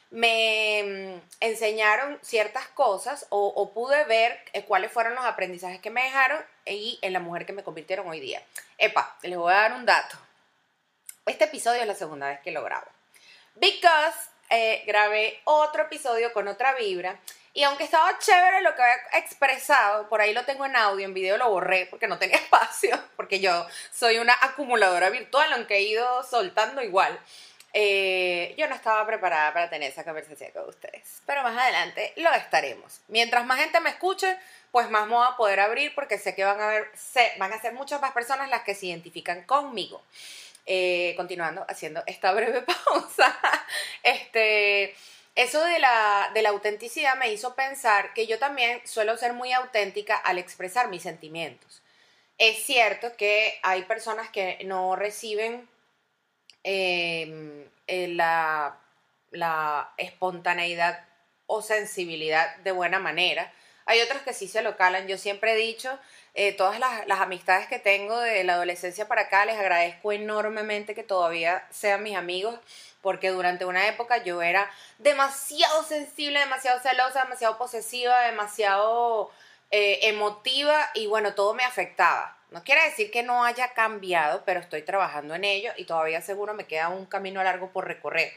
me 0.10 0.84
mm, 0.84 1.22
enseñaron 1.42 2.20
ciertas 2.22 2.68
cosas 2.70 3.26
o, 3.30 3.74
pude 3.74 4.04
ver 4.06 4.40
eh, 4.54 4.64
cuáles 4.64 4.92
fueron 4.92 5.16
los 5.16 5.26
aprendizajes 5.26 5.82
que 5.82 5.90
me 5.90 6.04
dejaron 6.04 6.40
y 6.66 7.00
en 7.02 7.14
la 7.14 7.20
mujer 7.20 7.46
que 7.46 7.54
me 7.54 7.64
convirtieron 7.64 8.08
hoy 8.08 8.20
día. 8.20 8.42
Epa, 8.78 9.18
les 9.24 9.38
voy 9.38 9.52
a 9.52 9.58
dar 9.58 9.74
un 9.74 9.86
dato. 9.86 10.18
Este 11.28 11.44
episodio 11.44 11.82
es 11.82 11.88
la 11.88 11.96
segunda 11.96 12.30
vez 12.30 12.40
que 12.40 12.52
lo 12.52 12.64
grabo. 12.64 12.88
Because 13.56 14.18
eh, 14.50 14.84
grabé 14.88 15.42
otro 15.44 15.84
episodio 15.84 16.32
con 16.32 16.48
otra 16.48 16.74
vibra 16.76 17.20
y 17.54 17.64
aunque 17.64 17.84
estaba 17.84 18.18
chévere 18.18 18.62
lo 18.62 18.76
que 18.76 18.82
había 18.82 18.96
expresado, 19.16 20.08
por 20.08 20.22
ahí 20.22 20.34
lo 20.34 20.46
tengo 20.46 20.66
en 20.66 20.76
audio, 20.76 21.06
en 21.06 21.14
video 21.14 21.38
lo 21.38 21.50
borré 21.50 21.86
porque 21.88 22.08
no 22.08 22.18
tenía 22.18 22.38
espacio, 22.38 22.98
porque 23.18 23.40
yo 23.40 23.68
soy 23.92 24.20
una 24.20 24.38
acumuladora 24.42 25.10
virtual, 25.10 25.52
aunque 25.54 25.78
he 25.78 25.82
ido 25.82 26.24
soltando 26.24 26.82
igual. 26.82 27.20
Eh, 27.74 28.56
yo 28.58 28.68
no 28.70 28.76
estaba 28.76 29.06
preparada 29.06 29.54
para 29.54 29.70
tener 29.70 29.92
esa 29.92 30.04
conversación 30.04 30.52
con 30.52 30.70
ustedes, 30.70 31.22
pero 31.26 31.44
más 31.44 31.58
adelante 31.58 32.14
lo 32.16 32.32
estaremos. 32.32 33.02
Mientras 33.08 33.46
más 33.46 33.60
gente 33.60 33.82
me 33.82 33.90
escuche, 33.90 34.38
pues 34.72 34.90
más 34.90 35.06
me 35.08 35.16
voy 35.16 35.28
a 35.28 35.36
poder 35.36 35.60
abrir 35.60 35.94
porque 35.94 36.18
sé 36.18 36.34
que 36.34 36.44
van 36.44 36.62
a, 36.62 36.68
ver, 36.68 36.92
van 37.38 37.52
a 37.52 37.60
ser 37.60 37.74
muchas 37.74 38.00
más 38.02 38.14
personas 38.14 38.50
las 38.50 38.64
que 38.64 38.76
se 38.76 38.88
identifican 38.88 39.44
conmigo. 39.44 40.02
Eh, 40.70 41.14
continuando 41.16 41.66
haciendo 41.70 42.04
esta 42.08 42.34
breve 42.34 42.62
pausa, 42.86 43.40
este 44.04 44.94
eso 45.38 45.64
de 45.64 45.78
la, 45.78 46.32
de 46.34 46.42
la 46.42 46.50
autenticidad 46.50 47.16
me 47.16 47.32
hizo 47.32 47.56
pensar 47.56 48.12
que 48.14 48.26
yo 48.26 48.40
también 48.40 48.82
suelo 48.86 49.16
ser 49.18 49.34
muy 49.34 49.54
auténtica 49.54 50.16
al 50.18 50.40
expresar 50.40 50.90
mis 50.90 51.04
sentimientos. 51.04 51.84
Es 52.40 52.64
cierto 52.64 53.16
que 53.16 53.60
hay 53.62 53.84
personas 53.84 54.30
que 54.30 54.58
no 54.66 54.96
reciben 54.96 55.70
em, 56.64 57.64
eh, 57.86 58.08
la, 58.08 58.80
la, 59.30 59.94
espontaneidad 59.98 61.06
o 61.46 61.62
sensibilidad 61.62 62.58
de 62.58 62.72
buena 62.72 62.98
manera. 62.98 63.54
Hay 63.86 64.02
otros 64.02 64.24
que 64.24 64.34
sí 64.34 64.48
se 64.48 64.64
lo 64.64 64.76
calan. 64.76 65.08
Yo 65.08 65.20
siempre 65.20 65.54
he 65.54 65.56
dicho, 65.56 66.00
eh, 66.40 66.54
todas 66.54 66.80
las, 66.80 67.20
amistades 67.20 67.68
que 67.68 67.80
tengo 67.80 68.20
de 68.20 68.44
la 68.44 68.54
adolescencia 68.54 69.08
para 69.08 69.24
acá, 69.24 69.44
les 69.46 69.58
agradezco 69.58 70.12
enormemente 70.12 70.94
que 70.94 71.02
todavía 71.02 71.66
sean 71.72 72.04
mis 72.04 72.16
amigos 72.16 72.60
porque 73.02 73.32
durante 73.32 73.66
una 73.66 73.88
época 73.88 74.24
yo 74.24 74.44
era 74.44 74.70
demasiado 75.00 75.84
sensible, 75.84 76.40
demasiado 76.40 76.80
celosa, 76.80 77.24
demasiado 77.24 77.58
posesiva, 77.58 78.22
demasiado 78.22 79.32
eh, 79.72 79.98
emotiva 80.04 80.92
y 80.94 81.08
bueno, 81.08 81.34
todo 81.34 81.56
me 81.56 81.64
afectaba. 81.64 82.38
No 82.52 82.64
quiere 82.64 82.84
decir 82.84 83.10
que 83.10 83.24
no 83.24 83.44
haya 83.44 83.74
cambiado, 83.74 84.44
pero 84.46 84.60
estoy 84.60 84.84
trabajando 84.84 85.34
en 85.34 85.44
ello 85.44 85.72
y 85.76 85.86
todavía 85.86 86.22
seguro 86.22 86.54
me 86.54 86.68
queda 86.68 86.90
un 86.90 87.08
camino 87.08 87.44
largo 87.44 87.72
por 87.72 87.88
recorrer. 87.88 88.32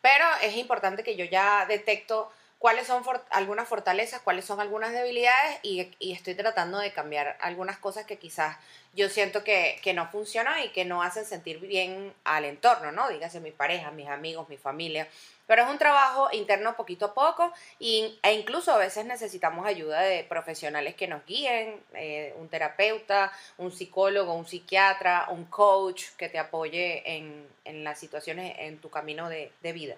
Pero 0.00 0.24
es 0.42 0.56
importante 0.56 1.04
que 1.04 1.14
yo 1.14 1.24
ya 1.24 1.66
detecto 1.66 2.32
cuáles 2.64 2.86
son 2.86 3.04
algunas 3.28 3.68
fortalezas, 3.68 4.22
cuáles 4.22 4.46
son 4.46 4.58
algunas 4.58 4.90
debilidades 4.94 5.58
y, 5.62 5.92
estoy 6.00 6.34
tratando 6.34 6.78
de 6.78 6.94
cambiar 6.94 7.36
algunas 7.42 7.76
cosas 7.76 8.06
que 8.06 8.16
quizás 8.16 8.56
yo 8.94 9.10
siento 9.10 9.44
que, 9.44 9.78
no 9.94 10.08
funcionan 10.08 10.58
y 10.62 10.70
que 10.70 10.86
no 10.86 11.02
hacen 11.02 11.26
sentir 11.26 11.58
bien 11.58 12.14
al 12.24 12.46
entorno, 12.46 12.90
¿no? 12.90 13.10
Dígase 13.10 13.40
mi 13.40 13.50
pareja, 13.50 13.90
mis 13.90 14.08
amigos, 14.08 14.48
mi 14.48 14.56
familia. 14.56 15.06
Pero 15.46 15.64
es 15.64 15.68
un 15.68 15.76
trabajo 15.76 16.30
interno 16.32 16.74
poquito 16.74 17.04
a 17.04 17.12
poco 17.12 17.52
y, 17.78 18.18
e 18.22 18.32
incluso 18.32 18.72
a 18.72 18.78
veces 18.78 19.04
necesitamos 19.04 19.66
ayuda 19.66 20.00
de 20.00 20.24
profesionales 20.24 20.94
que 20.94 21.06
nos 21.06 21.22
guíen, 21.26 21.82
eh, 21.92 22.32
un 22.38 22.48
terapeuta, 22.48 23.30
un 23.58 23.72
psicólogo, 23.72 24.32
un 24.32 24.46
psiquiatra, 24.46 25.26
un 25.28 25.44
coach 25.44 26.04
que 26.16 26.30
te 26.30 26.38
apoye 26.38 27.02
en, 27.14 27.84
las 27.84 27.98
situaciones, 27.98 28.56
en 28.58 28.78
tu 28.78 28.88
camino 28.88 29.28
de, 29.28 29.52
de 29.60 29.72
vida. 29.74 29.96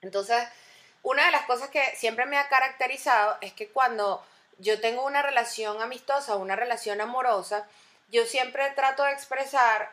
Entonces, 0.00 0.42
una 1.02 1.26
de 1.26 1.32
las 1.32 1.46
cosas 1.46 1.68
que 1.70 1.82
siempre 1.96 2.26
me 2.26 2.38
ha 2.38 2.48
caracterizado 2.48 3.36
es 3.40 3.52
que 3.52 3.68
cuando 3.68 4.24
yo 4.58 4.80
tengo 4.80 5.04
una 5.04 5.22
relación 5.22 5.82
amistosa, 5.82 6.36
una 6.36 6.56
relación 6.56 7.00
amorosa, 7.00 7.66
yo 8.08 8.24
siempre 8.26 8.70
trato 8.70 9.02
de 9.02 9.12
expresar 9.12 9.90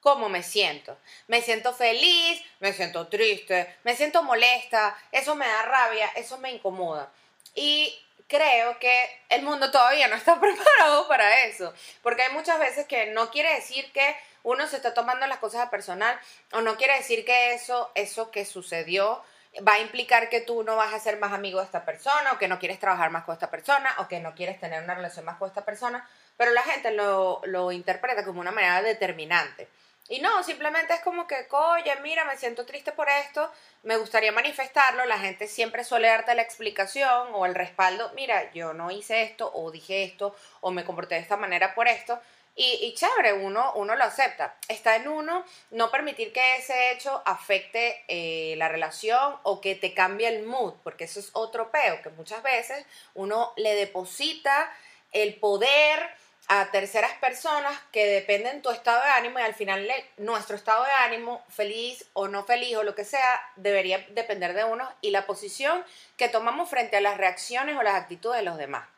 cómo 0.00 0.28
me 0.28 0.42
siento. 0.42 0.96
Me 1.26 1.42
siento 1.42 1.74
feliz, 1.74 2.42
me 2.60 2.72
siento 2.72 3.08
triste, 3.08 3.76
me 3.84 3.94
siento 3.96 4.22
molesta, 4.22 4.96
eso 5.12 5.34
me 5.34 5.46
da 5.46 5.62
rabia, 5.62 6.10
eso 6.14 6.38
me 6.38 6.52
incomoda. 6.52 7.10
Y 7.54 7.94
creo 8.28 8.78
que 8.78 9.22
el 9.28 9.42
mundo 9.42 9.70
todavía 9.70 10.08
no 10.08 10.16
está 10.16 10.40
preparado 10.40 11.08
para 11.08 11.44
eso, 11.44 11.74
porque 12.02 12.22
hay 12.22 12.32
muchas 12.32 12.58
veces 12.58 12.86
que 12.86 13.06
no 13.06 13.30
quiere 13.30 13.54
decir 13.54 13.90
que 13.92 14.16
uno 14.44 14.66
se 14.68 14.76
está 14.76 14.94
tomando 14.94 15.26
las 15.26 15.38
cosas 15.38 15.66
a 15.66 15.70
personal 15.70 16.18
o 16.52 16.60
no 16.60 16.76
quiere 16.76 16.96
decir 16.96 17.24
que 17.24 17.52
eso, 17.52 17.90
eso 17.94 18.30
que 18.30 18.44
sucedió 18.44 19.22
va 19.66 19.74
a 19.74 19.80
implicar 19.80 20.28
que 20.28 20.40
tú 20.40 20.62
no 20.62 20.76
vas 20.76 20.94
a 20.94 21.00
ser 21.00 21.18
más 21.18 21.32
amigo 21.32 21.60
de 21.60 21.66
esta 21.66 21.84
persona 21.84 22.32
o 22.32 22.38
que 22.38 22.48
no 22.48 22.58
quieres 22.58 22.78
trabajar 22.78 23.10
más 23.10 23.24
con 23.24 23.34
esta 23.34 23.50
persona 23.50 23.94
o 23.98 24.08
que 24.08 24.20
no 24.20 24.34
quieres 24.34 24.60
tener 24.60 24.82
una 24.82 24.94
relación 24.94 25.24
más 25.24 25.36
con 25.36 25.48
esta 25.48 25.64
persona, 25.64 26.08
pero 26.36 26.52
la 26.52 26.62
gente 26.62 26.90
lo, 26.92 27.40
lo 27.44 27.72
interpreta 27.72 28.24
como 28.24 28.40
una 28.40 28.52
manera 28.52 28.82
determinante. 28.82 29.68
Y 30.10 30.20
no, 30.20 30.42
simplemente 30.42 30.94
es 30.94 31.00
como 31.00 31.26
que, 31.26 31.46
oye, 31.50 31.94
mira, 32.02 32.24
me 32.24 32.38
siento 32.38 32.64
triste 32.64 32.92
por 32.92 33.10
esto, 33.10 33.52
me 33.82 33.98
gustaría 33.98 34.32
manifestarlo, 34.32 35.04
la 35.04 35.18
gente 35.18 35.46
siempre 35.46 35.84
suele 35.84 36.08
darte 36.08 36.34
la 36.34 36.40
explicación 36.40 37.28
o 37.34 37.44
el 37.44 37.54
respaldo, 37.54 38.10
mira, 38.14 38.50
yo 38.52 38.72
no 38.72 38.90
hice 38.90 39.22
esto 39.22 39.50
o 39.52 39.70
dije 39.70 40.04
esto 40.04 40.34
o 40.62 40.70
me 40.70 40.86
comporté 40.86 41.16
de 41.16 41.20
esta 41.20 41.36
manera 41.36 41.74
por 41.74 41.88
esto. 41.88 42.18
Y, 42.60 42.86
y 42.86 42.94
chévere, 42.94 43.34
uno, 43.34 43.72
uno 43.76 43.94
lo 43.94 44.02
acepta. 44.02 44.56
Está 44.66 44.96
en 44.96 45.06
uno 45.06 45.44
no 45.70 45.92
permitir 45.92 46.32
que 46.32 46.56
ese 46.56 46.90
hecho 46.90 47.22
afecte 47.24 48.04
eh, 48.08 48.56
la 48.56 48.68
relación 48.68 49.36
o 49.44 49.60
que 49.60 49.76
te 49.76 49.94
cambie 49.94 50.26
el 50.26 50.44
mood, 50.44 50.74
porque 50.82 51.04
eso 51.04 51.20
es 51.20 51.30
otro 51.34 51.70
peo, 51.70 52.02
que 52.02 52.10
muchas 52.10 52.42
veces 52.42 52.84
uno 53.14 53.52
le 53.56 53.76
deposita 53.76 54.72
el 55.12 55.36
poder 55.36 56.00
a 56.48 56.72
terceras 56.72 57.12
personas 57.20 57.78
que 57.92 58.06
dependen 58.06 58.60
tu 58.60 58.70
estado 58.70 59.04
de 59.04 59.10
ánimo 59.10 59.38
y 59.38 59.42
al 59.42 59.54
final 59.54 59.88
nuestro 60.16 60.56
estado 60.56 60.82
de 60.82 60.90
ánimo, 60.90 61.44
feliz 61.50 62.06
o 62.12 62.26
no 62.26 62.44
feliz 62.44 62.76
o 62.76 62.82
lo 62.82 62.96
que 62.96 63.04
sea, 63.04 63.40
debería 63.54 64.04
depender 64.10 64.52
de 64.54 64.64
uno 64.64 64.90
y 65.00 65.12
la 65.12 65.26
posición 65.26 65.84
que 66.16 66.28
tomamos 66.28 66.68
frente 66.68 66.96
a 66.96 67.00
las 67.00 67.18
reacciones 67.18 67.76
o 67.76 67.84
las 67.84 67.94
actitudes 67.94 68.38
de 68.38 68.44
los 68.44 68.58
demás. 68.58 68.88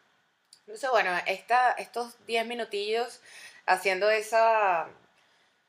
Entonces, 0.60 0.90
bueno, 0.90 1.10
estos 1.26 2.14
10 2.26 2.46
minutillos 2.46 3.20
haciendo 3.70 4.10
esa, 4.10 4.88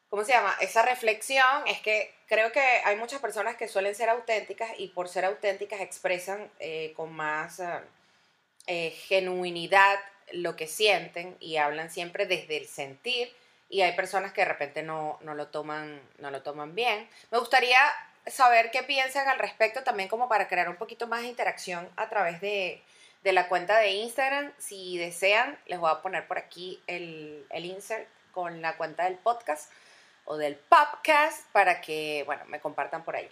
¿cómo 0.10 0.24
se 0.24 0.34
llama? 0.34 0.56
Esa 0.60 0.82
reflexión 0.82 1.68
es 1.68 1.80
que 1.82 2.14
creo 2.28 2.52
que 2.52 2.60
hay 2.60 2.96
muchas 2.98 3.22
personas 3.22 3.56
que 3.56 3.68
suelen 3.68 3.96
ser 3.96 4.10
auténticas 4.10 4.72
y 4.78 4.90
por 4.90 5.08
ser 5.08 5.26
auténticas 5.26 5.82
expresan 5.82 6.50
eh, 6.60 6.94
con 6.96 7.14
más 7.14 7.60
eh, 7.60 7.80
eh, 8.68 8.90
genuinidad 8.92 10.00
lo 10.34 10.56
que 10.56 10.68
sienten 10.68 11.38
y 11.40 11.58
hablan 11.58 11.92
siempre 11.92 12.26
desde 12.26 12.58
el 12.58 12.68
sentir 12.68 13.32
y 13.70 13.82
hay 13.82 13.94
personas 13.94 14.34
que 14.34 14.42
de 14.42 14.48
repente 14.48 14.82
no, 14.84 15.18
no, 15.22 15.36
lo, 15.36 15.48
toman, 15.48 16.02
no 16.18 16.32
lo 16.32 16.42
toman 16.42 16.76
bien. 16.76 17.08
Me 17.32 17.38
gustaría 17.38 17.80
saber 18.28 18.72
qué 18.72 18.84
piensan 18.84 19.28
al 19.28 19.40
respecto 19.40 19.84
también 19.84 20.10
como 20.10 20.28
para 20.28 20.48
crear 20.48 20.70
un 20.70 20.76
poquito 20.76 21.08
más 21.08 21.22
de 21.22 21.28
interacción 21.28 21.90
a 21.96 22.10
través 22.10 22.42
de, 22.42 22.82
de 23.24 23.34
la 23.34 23.48
cuenta 23.48 23.78
de 23.80 23.92
Instagram. 23.92 24.52
Si 24.58 24.98
desean, 24.98 25.58
les 25.68 25.80
voy 25.80 25.92
a 25.92 26.02
poner 26.02 26.28
por 26.28 26.38
aquí 26.38 26.82
el, 26.88 27.46
el 27.50 27.66
insert 27.66 28.08
con 28.32 28.62
la 28.62 28.78
cuenta 28.78 29.06
del 29.06 29.16
podcast 29.16 29.72
o 30.26 30.38
del 30.38 30.56
podcast 30.56 31.46
para 31.52 31.82
que, 31.82 32.24
bueno, 32.26 32.44
me 32.46 32.60
compartan 32.60 33.04
por 33.04 33.16
ahí. 33.16 33.30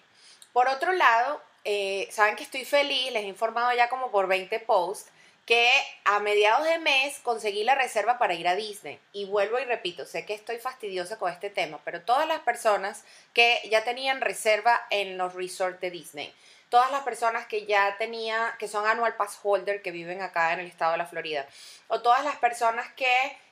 Por 0.54 0.68
otro 0.68 0.92
lado, 0.92 1.42
eh, 1.64 2.08
saben 2.12 2.36
que 2.36 2.44
estoy 2.44 2.66
feliz, 2.66 3.12
les 3.12 3.24
he 3.24 3.28
informado 3.28 3.72
ya 3.74 3.90
como 3.90 4.12
por 4.12 4.28
20 4.28 4.60
posts 4.62 5.12
que 5.46 5.72
a 6.06 6.20
mediados 6.20 6.64
de 6.64 6.78
mes 6.78 7.18
conseguí 7.24 7.64
la 7.64 7.74
reserva 7.74 8.20
para 8.20 8.36
ir 8.36 8.48
a 8.48 8.56
Disney. 8.56 9.00
Y 9.14 9.26
vuelvo 9.26 9.58
y 9.60 9.64
repito, 9.64 10.06
sé 10.06 10.24
que 10.24 10.36
estoy 10.36 10.58
fastidiosa 10.58 11.18
con 11.18 11.32
este 11.32 11.50
tema, 11.50 11.80
pero 11.84 12.02
todas 12.02 12.28
las 12.28 12.42
personas 12.42 13.04
que 13.34 13.60
ya 13.72 13.84
tenían 13.84 14.22
reserva 14.22 14.80
en 14.92 15.18
los 15.18 15.34
resorts 15.34 15.82
de 15.82 15.90
Disney, 15.90 16.34
todas 16.70 16.92
las 16.92 17.02
personas 17.02 17.48
que 17.48 17.66
ya 17.66 17.98
tenía, 17.98 18.56
que 18.60 18.68
son 18.68 18.86
annual 18.88 19.16
pass 19.16 19.40
holder, 19.42 19.82
que 19.82 19.92
viven 19.92 20.22
acá 20.22 20.54
en 20.54 20.60
el 20.60 20.68
estado 20.68 20.94
de 20.94 21.00
la 21.00 21.06
Florida, 21.06 21.48
o 21.88 22.02
todas 22.02 22.24
las 22.24 22.38
personas 22.38 22.88
que 22.94 23.08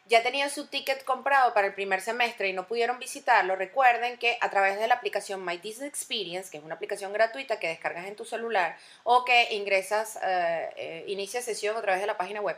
ya 0.05 0.23
tenían 0.23 0.49
su 0.49 0.67
ticket 0.67 1.03
comprado 1.03 1.53
para 1.53 1.67
el 1.67 1.73
primer 1.73 2.01
semestre 2.01 2.47
y 2.47 2.53
no 2.53 2.67
pudieron 2.67 2.99
visitarlo, 2.99 3.55
recuerden 3.55 4.17
que 4.17 4.37
a 4.39 4.49
través 4.49 4.79
de 4.79 4.87
la 4.87 4.95
aplicación 4.95 5.43
My 5.43 5.57
Disney 5.57 5.89
Experience, 5.89 6.49
que 6.49 6.57
es 6.57 6.63
una 6.63 6.75
aplicación 6.75 7.11
gratuita 7.11 7.59
que 7.59 7.67
descargas 7.67 8.05
en 8.05 8.15
tu 8.15 8.23
celular 8.23 8.77
o 9.03 9.25
que 9.25 9.53
ingresas, 9.53 10.17
eh, 10.23 10.69
eh, 10.77 11.03
inicia 11.07 11.41
sesión 11.41 11.75
a 11.75 11.81
través 11.81 11.99
de 11.99 12.07
la 12.07 12.17
página 12.17 12.41
web. 12.41 12.57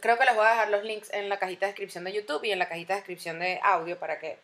Creo 0.00 0.16
que 0.16 0.24
les 0.24 0.36
voy 0.36 0.46
a 0.46 0.50
dejar 0.50 0.70
los 0.70 0.84
links 0.84 1.12
en 1.12 1.28
la 1.28 1.40
cajita 1.40 1.66
de 1.66 1.72
descripción 1.72 2.04
de 2.04 2.12
YouTube 2.12 2.44
y 2.44 2.52
en 2.52 2.60
la 2.60 2.68
cajita 2.68 2.94
de 2.94 3.00
descripción 3.00 3.40
de 3.40 3.58
audio 3.64 3.98
para 3.98 4.20
que 4.20 4.38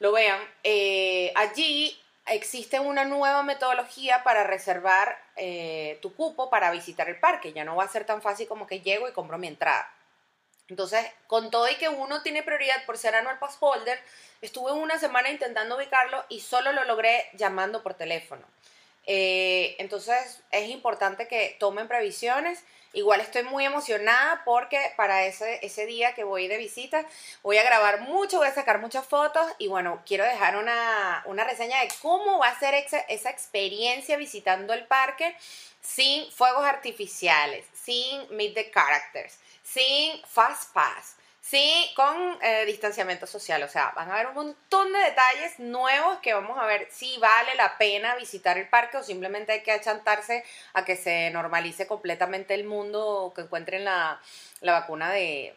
lo 0.00 0.10
vean. 0.10 0.40
Eh, 0.64 1.32
allí 1.36 1.96
existe 2.28 2.80
una 2.80 3.04
nueva 3.04 3.42
metodología 3.42 4.22
para 4.24 4.44
reservar 4.44 5.18
tu 6.00 6.14
cupo 6.14 6.50
para 6.50 6.70
visitar 6.70 7.08
el 7.08 7.20
parque. 7.20 7.52
Ya 7.52 7.64
no 7.64 7.76
va 7.76 7.84
a 7.84 7.88
ser 7.88 8.04
tan 8.04 8.22
fácil 8.22 8.48
como 8.48 8.66
que 8.66 8.80
llego 8.80 9.08
y 9.08 9.12
compro 9.12 9.38
mi 9.38 9.48
entrada. 9.48 9.92
Entonces, 10.68 11.06
con 11.28 11.50
todo 11.50 11.68
y 11.68 11.76
que 11.76 11.88
uno 11.88 12.22
tiene 12.22 12.42
prioridad 12.42 12.84
por 12.86 12.98
ser 12.98 13.14
annual 13.14 13.38
pass 13.38 13.56
holder, 13.60 14.00
estuve 14.42 14.72
una 14.72 14.98
semana 14.98 15.30
intentando 15.30 15.76
ubicarlo 15.76 16.24
y 16.28 16.40
solo 16.40 16.72
lo 16.72 16.84
logré 16.84 17.30
llamando 17.34 17.84
por 17.84 17.94
teléfono. 17.94 18.44
Eh, 19.06 19.76
entonces, 19.78 20.42
es 20.50 20.68
importante 20.68 21.28
que 21.28 21.56
tomen 21.58 21.88
previsiones. 21.88 22.62
Igual 22.92 23.20
estoy 23.20 23.42
muy 23.42 23.64
emocionada 23.64 24.42
porque 24.44 24.80
para 24.96 25.26
ese, 25.26 25.58
ese 25.62 25.86
día 25.86 26.14
que 26.14 26.24
voy 26.24 26.48
de 26.48 26.56
visita 26.56 27.04
voy 27.42 27.58
a 27.58 27.62
grabar 27.62 28.00
mucho, 28.00 28.38
voy 28.38 28.48
a 28.48 28.54
sacar 28.54 28.80
muchas 28.80 29.04
fotos 29.04 29.46
y 29.58 29.68
bueno, 29.68 30.02
quiero 30.06 30.24
dejar 30.24 30.56
una, 30.56 31.22
una 31.26 31.44
reseña 31.44 31.80
de 31.82 31.88
cómo 32.00 32.38
va 32.38 32.48
a 32.48 32.58
ser 32.58 32.72
esa, 32.74 32.98
esa 33.00 33.28
experiencia 33.28 34.16
visitando 34.16 34.72
el 34.72 34.86
parque 34.86 35.36
sin 35.82 36.30
fuegos 36.32 36.64
artificiales, 36.64 37.66
sin 37.74 38.34
meet 38.34 38.54
the 38.54 38.70
characters 38.70 39.38
sin 39.66 40.22
fast 40.24 40.72
pass, 40.72 41.16
sí, 41.48 41.92
con 41.94 42.38
eh, 42.42 42.64
distanciamiento 42.66 43.26
social. 43.26 43.62
O 43.62 43.68
sea, 43.68 43.92
van 43.94 44.10
a 44.10 44.14
haber 44.14 44.28
un 44.28 44.34
montón 44.34 44.92
de 44.92 44.98
detalles 44.98 45.58
nuevos 45.58 46.18
que 46.18 46.34
vamos 46.34 46.58
a 46.58 46.66
ver 46.66 46.88
si 46.90 47.16
vale 47.18 47.54
la 47.54 47.78
pena 47.78 48.16
visitar 48.16 48.58
el 48.58 48.68
parque 48.68 48.96
o 48.96 49.02
simplemente 49.02 49.52
hay 49.52 49.62
que 49.62 49.72
achantarse 49.72 50.44
a 50.74 50.84
que 50.84 50.96
se 50.96 51.30
normalice 51.30 51.86
completamente 51.86 52.54
el 52.54 52.64
mundo 52.64 53.06
o 53.06 53.34
que 53.34 53.42
encuentren 53.42 53.84
la, 53.84 54.20
la 54.60 54.72
vacuna 54.72 55.12
de, 55.12 55.54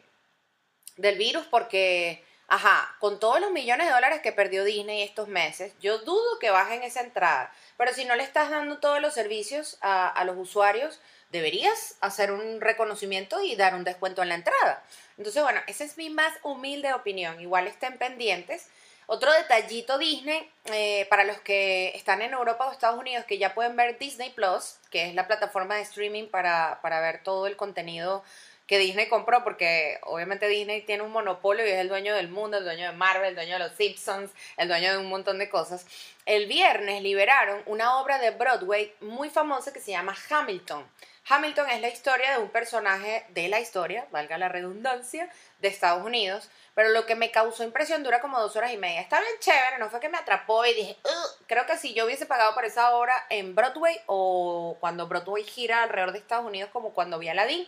del 0.97 1.17
virus 1.17 1.45
porque... 1.47 2.23
Ajá, 2.51 2.95
con 2.97 3.19
todos 3.19 3.39
los 3.39 3.51
millones 3.51 3.85
de 3.85 3.93
dólares 3.93 4.21
que 4.21 4.31
perdió 4.31 4.63
Disney 4.63 5.03
estos 5.03 5.27
meses, 5.27 5.71
yo 5.81 5.99
dudo 5.99 6.39
que 6.39 6.49
bajen 6.49 6.81
esa 6.81 7.01
entrada. 7.01 7.53
Pero 7.77 7.93
si 7.93 8.05
no 8.05 8.15
le 8.15 8.23
estás 8.23 8.49
dando 8.49 8.79
todos 8.79 8.99
los 8.99 9.13
servicios 9.13 9.77
a, 9.81 10.07
a 10.07 10.23
los 10.23 10.35
usuarios, 10.35 10.99
deberías 11.29 11.95
hacer 12.01 12.31
un 12.31 12.59
reconocimiento 12.59 13.39
y 13.41 13.55
dar 13.55 13.75
un 13.75 13.83
descuento 13.83 14.23
en 14.23 14.29
la 14.29 14.35
entrada. 14.35 14.83
Entonces, 15.19 15.43
bueno, 15.43 15.59
esa 15.67 15.83
es 15.83 15.97
mi 15.97 16.09
más 16.09 16.33
humilde 16.43 16.93
opinión. 16.93 17.39
Igual 17.41 17.67
estén 17.67 17.97
pendientes. 17.97 18.67
Otro 19.05 19.33
detallito 19.33 19.97
Disney, 19.97 20.49
eh, 20.71 21.07
para 21.09 21.25
los 21.25 21.39
que 21.41 21.89
están 21.93 22.21
en 22.21 22.31
Europa 22.31 22.67
o 22.67 22.71
Estados 22.71 22.97
Unidos, 22.97 23.25
que 23.25 23.37
ya 23.37 23.53
pueden 23.53 23.75
ver 23.75 23.99
Disney 23.99 24.29
Plus, 24.29 24.77
que 24.89 25.09
es 25.09 25.15
la 25.15 25.27
plataforma 25.27 25.75
de 25.75 25.81
streaming 25.81 26.27
para, 26.27 26.79
para 26.81 27.01
ver 27.01 27.21
todo 27.21 27.47
el 27.47 27.57
contenido 27.57 28.23
que 28.65 28.77
Disney 28.77 29.09
compró, 29.09 29.43
porque 29.43 29.99
obviamente 30.03 30.47
Disney 30.47 30.83
tiene 30.83 31.03
un 31.03 31.11
monopolio 31.11 31.65
y 31.65 31.69
es 31.69 31.79
el 31.79 31.89
dueño 31.89 32.15
del 32.15 32.29
mundo, 32.29 32.57
el 32.57 32.63
dueño 32.63 32.91
de 32.91 32.95
Marvel, 32.95 33.29
el 33.29 33.35
dueño 33.35 33.53
de 33.53 33.59
los 33.59 33.73
Simpsons, 33.73 34.31
el 34.57 34.67
dueño 34.67 34.91
de 34.91 34.99
un 34.99 35.09
montón 35.09 35.39
de 35.39 35.49
cosas. 35.49 35.85
El 36.27 36.45
viernes 36.45 37.01
liberaron 37.01 37.63
una 37.65 37.99
obra 37.99 38.19
de 38.19 38.29
Broadway 38.29 38.93
muy 39.01 39.31
famosa 39.31 39.73
que 39.73 39.81
se 39.81 39.91
llama 39.91 40.15
Hamilton. 40.29 40.87
Hamilton 41.31 41.69
es 41.69 41.81
la 41.81 41.89
historia 41.89 42.31
de 42.31 42.37
un 42.39 42.49
personaje 42.49 43.23
de 43.29 43.49
la 43.49 43.59
historia, 43.59 44.07
valga 44.09 44.39
la 44.39 44.49
redundancia, 44.49 45.29
de 45.59 45.67
Estados 45.67 46.03
Unidos, 46.03 46.49
pero 46.73 46.89
lo 46.89 47.05
que 47.05 47.13
me 47.13 47.29
causó 47.29 47.63
impresión 47.63 48.01
dura 48.01 48.19
como 48.19 48.39
dos 48.39 48.55
horas 48.55 48.73
y 48.73 48.77
media. 48.77 49.01
Está 49.01 49.19
bien 49.19 49.33
chévere, 49.39 49.77
no 49.77 49.91
fue 49.91 49.99
que 49.99 50.09
me 50.09 50.17
atrapó 50.17 50.65
y 50.65 50.73
dije, 50.73 50.97
creo 51.45 51.67
que 51.67 51.77
si 51.77 51.93
yo 51.93 52.05
hubiese 52.05 52.25
pagado 52.25 52.55
por 52.55 52.65
esa 52.65 52.95
obra 52.95 53.27
en 53.29 53.53
Broadway 53.53 53.99
o 54.07 54.75
cuando 54.79 55.07
Broadway 55.07 55.43
gira 55.43 55.83
alrededor 55.83 56.13
de 56.13 56.17
Estados 56.17 56.45
Unidos 56.45 56.71
como 56.73 56.95
cuando 56.95 57.19
vi 57.19 57.27
a 57.27 57.33
Aladdin, 57.33 57.67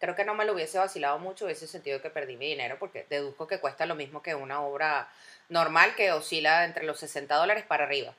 creo 0.00 0.16
que 0.16 0.24
no 0.24 0.34
me 0.34 0.44
lo 0.44 0.54
hubiese 0.54 0.78
vacilado 0.78 1.20
mucho, 1.20 1.44
hubiese 1.44 1.68
sentido 1.68 2.02
que 2.02 2.10
perdí 2.10 2.36
mi 2.36 2.48
dinero 2.48 2.78
porque 2.80 3.06
deduzco 3.08 3.46
que 3.46 3.60
cuesta 3.60 3.86
lo 3.86 3.94
mismo 3.94 4.22
que 4.22 4.34
una 4.34 4.60
obra 4.62 5.08
normal 5.48 5.94
que 5.94 6.10
oscila 6.10 6.64
entre 6.64 6.84
los 6.84 6.98
60 6.98 7.32
dólares 7.36 7.64
para 7.64 7.84
arriba. 7.84 8.12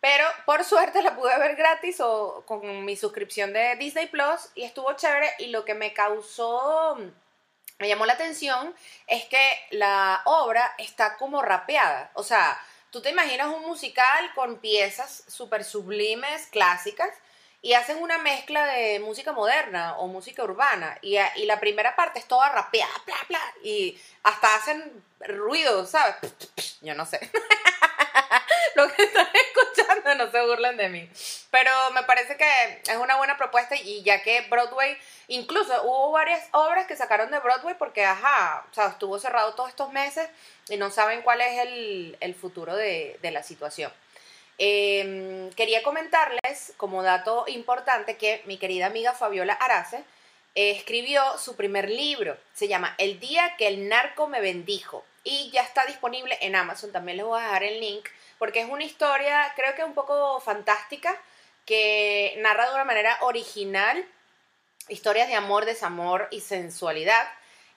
Pero 0.00 0.24
por 0.46 0.64
suerte 0.64 1.02
la 1.02 1.14
pude 1.14 1.38
ver 1.38 1.56
gratis 1.56 2.00
o 2.00 2.42
con 2.46 2.84
mi 2.84 2.96
suscripción 2.96 3.52
de 3.52 3.76
Disney 3.76 4.06
Plus 4.06 4.48
y 4.54 4.64
estuvo 4.64 4.92
chévere 4.94 5.30
y 5.38 5.48
lo 5.48 5.64
que 5.64 5.74
me 5.74 5.92
causó, 5.92 6.96
me 7.78 7.88
llamó 7.88 8.06
la 8.06 8.14
atención 8.14 8.74
es 9.06 9.24
que 9.26 9.42
la 9.70 10.22
obra 10.24 10.74
está 10.78 11.16
como 11.18 11.42
rapeada. 11.42 12.10
O 12.14 12.22
sea, 12.22 12.58
tú 12.90 13.02
te 13.02 13.10
imaginas 13.10 13.48
un 13.48 13.66
musical 13.66 14.32
con 14.34 14.58
piezas 14.58 15.24
súper 15.28 15.64
sublimes, 15.64 16.46
clásicas, 16.46 17.10
y 17.62 17.74
hacen 17.74 17.98
una 17.98 18.16
mezcla 18.16 18.64
de 18.66 19.00
música 19.00 19.32
moderna 19.32 19.98
o 19.98 20.06
música 20.06 20.42
urbana. 20.42 20.96
Y, 21.02 21.18
y 21.36 21.44
la 21.44 21.60
primera 21.60 21.94
parte 21.94 22.18
es 22.18 22.26
toda 22.26 22.48
rapeada, 22.48 22.92
bla, 23.04 23.16
bla, 23.28 23.54
y 23.62 24.00
hasta 24.22 24.54
hacen 24.54 25.04
ruidos, 25.20 25.90
¿sabes? 25.90 26.16
Yo 26.80 26.94
no 26.94 27.04
sé. 27.04 27.20
Lo 28.74 28.88
que 28.88 29.02
están 29.02 29.28
escuchando 29.32 30.14
no 30.14 30.30
se 30.30 30.46
burlen 30.46 30.76
de 30.76 30.88
mí. 30.88 31.10
Pero 31.50 31.70
me 31.92 32.02
parece 32.04 32.36
que 32.36 32.82
es 32.88 32.96
una 32.96 33.16
buena 33.16 33.36
propuesta 33.36 33.76
y 33.76 34.02
ya 34.02 34.22
que 34.22 34.42
Broadway, 34.42 34.96
incluso 35.28 35.82
hubo 35.82 36.12
varias 36.12 36.48
obras 36.52 36.86
que 36.86 36.96
sacaron 36.96 37.30
de 37.30 37.38
Broadway 37.38 37.74
porque, 37.78 38.04
ajá, 38.04 38.64
o 38.70 38.74
sea, 38.74 38.88
estuvo 38.88 39.18
cerrado 39.18 39.54
todos 39.54 39.70
estos 39.70 39.92
meses 39.92 40.28
y 40.68 40.76
no 40.76 40.90
saben 40.90 41.22
cuál 41.22 41.40
es 41.40 41.58
el, 41.60 42.16
el 42.20 42.34
futuro 42.34 42.76
de, 42.76 43.18
de 43.22 43.30
la 43.30 43.42
situación. 43.42 43.92
Eh, 44.62 45.50
quería 45.56 45.82
comentarles 45.82 46.74
como 46.76 47.02
dato 47.02 47.46
importante 47.48 48.18
que 48.18 48.42
mi 48.44 48.58
querida 48.58 48.86
amiga 48.86 49.14
Fabiola 49.14 49.54
Arace 49.54 50.04
eh, 50.54 50.72
escribió 50.72 51.22
su 51.38 51.56
primer 51.56 51.88
libro. 51.88 52.36
Se 52.52 52.68
llama 52.68 52.94
El 52.98 53.20
día 53.20 53.54
que 53.56 53.68
el 53.68 53.88
narco 53.88 54.28
me 54.28 54.40
bendijo. 54.40 55.04
Y 55.24 55.50
ya 55.50 55.62
está 55.62 55.84
disponible 55.86 56.38
en 56.40 56.56
Amazon. 56.56 56.92
También 56.92 57.18
les 57.18 57.26
voy 57.26 57.40
a 57.40 57.44
dejar 57.44 57.62
el 57.64 57.80
link. 57.80 58.08
Porque 58.38 58.60
es 58.60 58.68
una 58.68 58.84
historia, 58.84 59.52
creo 59.54 59.74
que 59.74 59.84
un 59.84 59.94
poco 59.94 60.40
fantástica, 60.40 61.16
que 61.66 62.36
narra 62.38 62.66
de 62.66 62.74
una 62.74 62.84
manera 62.84 63.18
original 63.20 64.06
historias 64.90 65.28
de 65.28 65.34
amor, 65.34 65.64
desamor 65.64 66.28
y 66.30 66.40
sensualidad. 66.40 67.26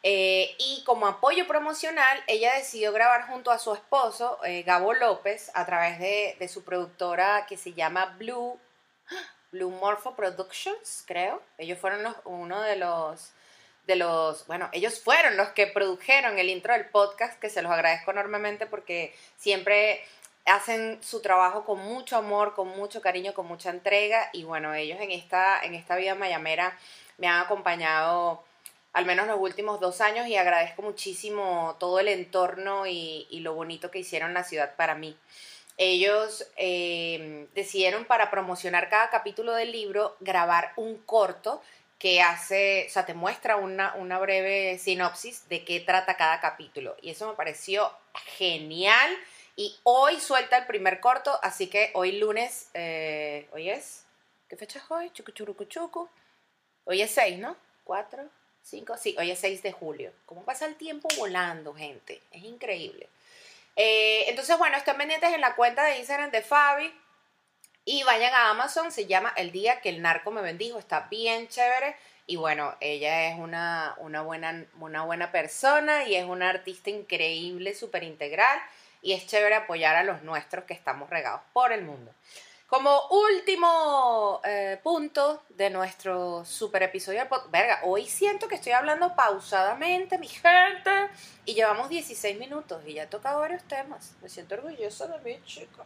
Eh, 0.02 0.54
y 0.60 0.84
como 0.86 1.08
apoyo 1.08 1.48
promocional, 1.48 2.22
ella 2.28 2.56
decidió 2.56 2.92
grabar 2.92 3.28
junto 3.28 3.52
a 3.52 3.60
su 3.60 3.74
esposo, 3.74 4.38
eh, 4.44 4.64
Gabo 4.64 4.94
López, 4.94 5.50
a 5.54 5.66
través 5.66 6.00
de, 6.00 6.36
de 6.40 6.48
su 6.50 6.64
productora 6.64 7.46
que 7.48 7.56
se 7.56 7.74
llama 7.74 8.18
Blue, 8.18 8.60
Blue 9.52 9.70
Morpho 9.70 10.16
Productions, 10.16 11.04
creo. 11.08 11.42
Ellos 11.58 11.80
fueron 11.80 12.14
uno 12.26 12.62
de 12.62 12.76
los, 12.76 13.32
de 13.88 13.96
los, 13.96 14.48
bueno, 14.48 14.70
ellos 14.72 15.00
fueron 15.00 15.38
los 15.38 15.50
que 15.50 15.68
produjeron 15.68 16.40
el 16.40 16.50
intro 16.50 16.74
del 16.74 16.86
podcast, 16.86 17.40
que 17.40 17.50
se 17.50 17.62
los 17.62 17.72
agradezco 17.72 18.12
enormemente 18.12 18.66
porque 18.66 19.14
siempre 19.38 20.02
hacen 20.46 21.00
su 21.02 21.22
trabajo 21.22 21.66
con 21.66 21.80
mucho 21.80 22.18
amor, 22.18 22.54
con 22.54 22.68
mucho 22.70 23.02
cariño, 23.02 23.34
con 23.34 23.48
mucha 23.48 23.70
entrega. 23.70 24.30
Y 24.34 24.44
bueno, 24.44 24.74
ellos 24.74 25.00
en 25.02 25.12
esta, 25.12 25.62
en 25.64 25.74
esta 25.76 25.96
vida 25.96 26.16
mayamera 26.16 26.78
me 27.18 27.28
han 27.28 27.42
acompañado 27.42 28.44
al 28.94 29.06
menos 29.06 29.28
los 29.28 29.40
últimos 29.40 29.80
dos 29.80 30.02
años 30.02 30.28
y 30.28 30.36
agradezco 30.36 30.82
muchísimo 30.84 31.76
todo 31.80 32.00
el 32.00 32.08
entorno 32.08 32.86
y, 32.86 33.28
lo 33.40 33.56
bonito 33.56 33.90
que 33.90 34.00
hicieron 34.00 34.34
la 34.34 34.44
ciudad 34.44 34.76
para 34.76 34.96
mí. 34.96 35.18
Ellos 35.78 36.48
eh, 36.56 37.48
decidieron 37.56 38.06
para 38.06 38.30
promocionar 38.30 38.90
cada 38.90 39.10
capítulo 39.10 39.54
del 39.54 39.72
libro 39.72 40.16
grabar 40.20 40.74
un 40.76 40.98
corto 41.00 41.62
que 42.04 42.22
hace, 42.22 42.86
o 42.90 42.92
sea, 42.92 43.06
te 43.06 43.14
muestra 43.14 43.56
una, 43.56 43.94
una 43.94 44.20
breve 44.20 44.78
sinopsis 44.78 45.48
de 45.48 45.64
qué 45.64 45.80
trata 45.80 46.18
cada 46.18 46.42
capítulo. 46.42 46.98
Y 47.02 47.12
eso 47.12 47.30
me 47.30 47.34
pareció 47.34 47.90
genial. 48.38 49.10
Y 49.56 49.80
hoy 49.84 50.20
suelta 50.20 50.58
el 50.58 50.66
primer 50.66 51.00
corto, 51.00 51.40
así 51.42 51.68
que 51.68 51.92
hoy 51.94 52.20
lunes, 52.20 52.68
eh, 52.74 53.48
hoy 53.54 53.70
es, 53.70 54.04
¿qué 54.50 54.58
fecha 54.58 54.80
es 54.80 54.92
hoy? 54.92 55.12
Chucuchurucuchucu. 55.12 56.10
Hoy 56.84 57.02
es 57.02 57.12
6, 57.12 57.40
¿no? 57.40 57.56
4, 57.86 58.22
5, 58.64 58.98
sí, 58.98 59.16
hoy 59.18 59.32
es 59.32 59.40
6 59.40 59.64
de 59.64 59.72
julio. 59.72 60.12
¿Cómo 60.26 60.44
pasa 60.44 60.66
el 60.66 60.76
tiempo 60.76 61.08
volando, 61.18 61.74
gente? 61.74 62.22
Es 62.32 62.44
increíble. 62.44 63.08
Eh, 63.78 64.26
entonces, 64.28 64.58
bueno, 64.58 64.76
estén 64.76 64.98
pendientes 64.98 65.32
en 65.32 65.40
la 65.40 65.56
cuenta 65.56 65.86
de 65.86 66.00
Instagram 66.00 66.32
de 66.32 66.42
Fabi 66.42 66.94
y 67.86 68.04
vayan 68.04 68.34
a 68.34 68.50
Amazon, 68.50 68.92
se 68.92 69.08
llama 69.08 69.34
El 69.36 69.52
día 69.52 69.82
que 69.82 69.90
el 69.90 70.02
narco 70.02 70.32
me 70.32 70.42
bendijo, 70.42 70.80
está 70.80 71.08
bien 71.10 71.48
chévere. 71.50 71.96
Y 72.26 72.38
bueno, 72.38 72.74
ella 72.80 73.28
es 73.28 73.38
una, 73.38 73.96
una, 73.98 74.22
buena, 74.22 74.66
una 74.80 75.04
buena 75.04 75.32
persona 75.32 76.06
y 76.06 76.16
es 76.16 76.26
una 76.26 76.50
artista 76.50 76.90
increíble, 76.90 77.74
súper 77.74 78.04
integral. 78.04 78.58
Y 79.02 79.12
es 79.12 79.28
chévere 79.28 79.56
apoyar 79.56 79.98
a 79.98 80.04
los 80.04 80.24
nuestros 80.24 80.64
que 80.64 80.74
estamos 80.74 81.10
regados 81.10 81.42
por 81.52 81.74
el 81.74 81.84
mundo. 81.84 82.14
Como 82.68 83.08
último 83.10 84.42
eh, 84.46 84.80
punto 84.82 85.44
de 85.50 85.70
nuestro 85.70 86.46
super 86.46 86.82
episodio 86.84 87.20
del 87.20 87.28
podcast, 87.28 87.52
verga, 87.52 87.80
hoy 87.84 88.08
siento 88.08 88.48
que 88.48 88.56
estoy 88.56 88.72
hablando 88.72 89.14
pausadamente, 89.14 90.18
mi 90.18 90.28
gente, 90.28 91.10
y 91.46 91.54
llevamos 91.54 91.90
16 91.90 92.40
minutos 92.40 92.82
y 92.88 92.94
ya 92.94 93.10
tocado 93.10 93.42
varios 93.42 93.64
temas. 93.66 94.14
Me 94.22 94.30
siento 94.30 94.56
orgullosa 94.56 95.06
de 95.08 95.20
mí, 95.20 95.44
chica. 95.46 95.84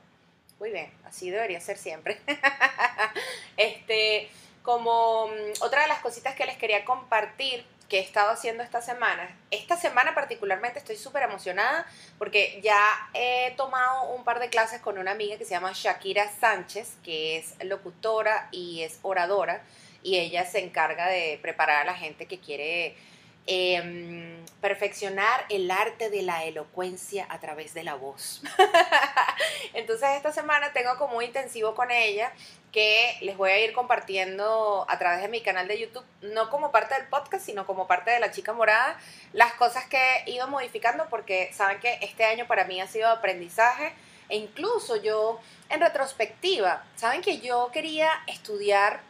Muy 0.60 0.72
bien, 0.72 0.92
así 1.06 1.30
debería 1.30 1.62
ser 1.62 1.78
siempre. 1.78 2.20
este, 3.58 4.30
como 4.64 5.28
mm, 5.28 5.62
otra 5.62 5.84
de 5.84 5.88
las 5.88 6.00
cositas 6.00 6.36
que 6.36 6.46
les 6.46 6.58
quería 6.58 6.84
compartir 6.84 7.66
que 7.88 8.00
he 8.00 8.02
estado 8.02 8.32
haciendo 8.32 8.64
esta 8.64 8.82
semana. 8.82 9.34
Esta 9.52 9.78
semana 9.78 10.14
particularmente 10.14 10.80
estoy 10.80 10.98
súper 10.98 11.24
emocionada 11.24 11.86
porque 12.18 12.60
ya 12.62 12.80
he 13.14 13.54
tomado 13.56 14.10
un 14.12 14.24
par 14.24 14.40
de 14.40 14.50
clases 14.50 14.82
con 14.82 14.98
una 14.98 15.12
amiga 15.12 15.38
que 15.38 15.46
se 15.46 15.52
llama 15.52 15.72
Shakira 15.74 16.30
Sánchez, 16.40 16.98
que 17.04 17.38
es 17.38 17.54
locutora 17.64 18.50
y 18.52 18.82
es 18.82 19.00
oradora, 19.04 19.62
y 20.04 20.18
ella 20.18 20.46
se 20.46 20.60
encarga 20.60 21.08
de 21.08 21.40
preparar 21.42 21.82
a 21.84 21.86
la 21.86 21.94
gente 21.94 22.26
que 22.26 22.40
quiere 22.40 22.96
eh, 23.48 24.38
perfeccionar 24.62 25.46
el 25.50 25.70
arte 25.72 26.10
de 26.10 26.22
la 26.22 26.44
elocuencia 26.44 27.26
a 27.30 27.40
través 27.40 27.74
de 27.74 27.84
la 27.84 27.96
voz. 27.96 28.42
Entonces 29.74 30.10
esta 30.16 30.32
semana 30.32 30.74
tengo 30.74 30.98
como 30.98 31.18
un 31.18 31.24
intensivo 31.24 31.76
con 31.76 31.92
ella 31.92 32.32
que 32.72 33.18
les 33.22 33.38
voy 33.38 33.52
a 33.52 33.64
ir 33.64 33.74
compartiendo 33.74 34.86
a 34.90 35.00
través 35.00 35.22
de 35.22 35.30
mi 35.30 35.42
canal 35.42 35.68
de 35.68 35.80
YouTube, 35.80 36.04
no 36.22 36.50
como 36.50 36.72
parte 36.72 36.96
del 36.96 37.08
podcast, 37.08 37.46
sino 37.46 37.66
como 37.66 37.88
parte 37.88 38.12
de 38.12 38.20
la 38.20 38.32
chica 38.32 38.54
morada, 38.54 39.00
las 39.34 39.54
cosas 39.54 39.86
que 39.86 39.98
he 40.26 40.32
ido 40.32 40.48
modificando 40.48 41.08
porque 41.10 41.50
saben 41.54 41.80
que 41.80 42.00
este 42.02 42.26
año 42.26 42.46
para 42.48 42.66
mí 42.66 42.82
ha 42.82 42.88
sido 42.88 43.08
aprendizaje 43.08 43.94
e 44.30 44.38
incluso 44.38 44.98
yo 44.98 45.40
en 45.70 45.80
retrospectiva, 45.80 46.84
saben 46.96 47.22
que 47.22 47.40
yo 47.40 47.70
quería 47.72 48.10
estudiar 48.28 49.02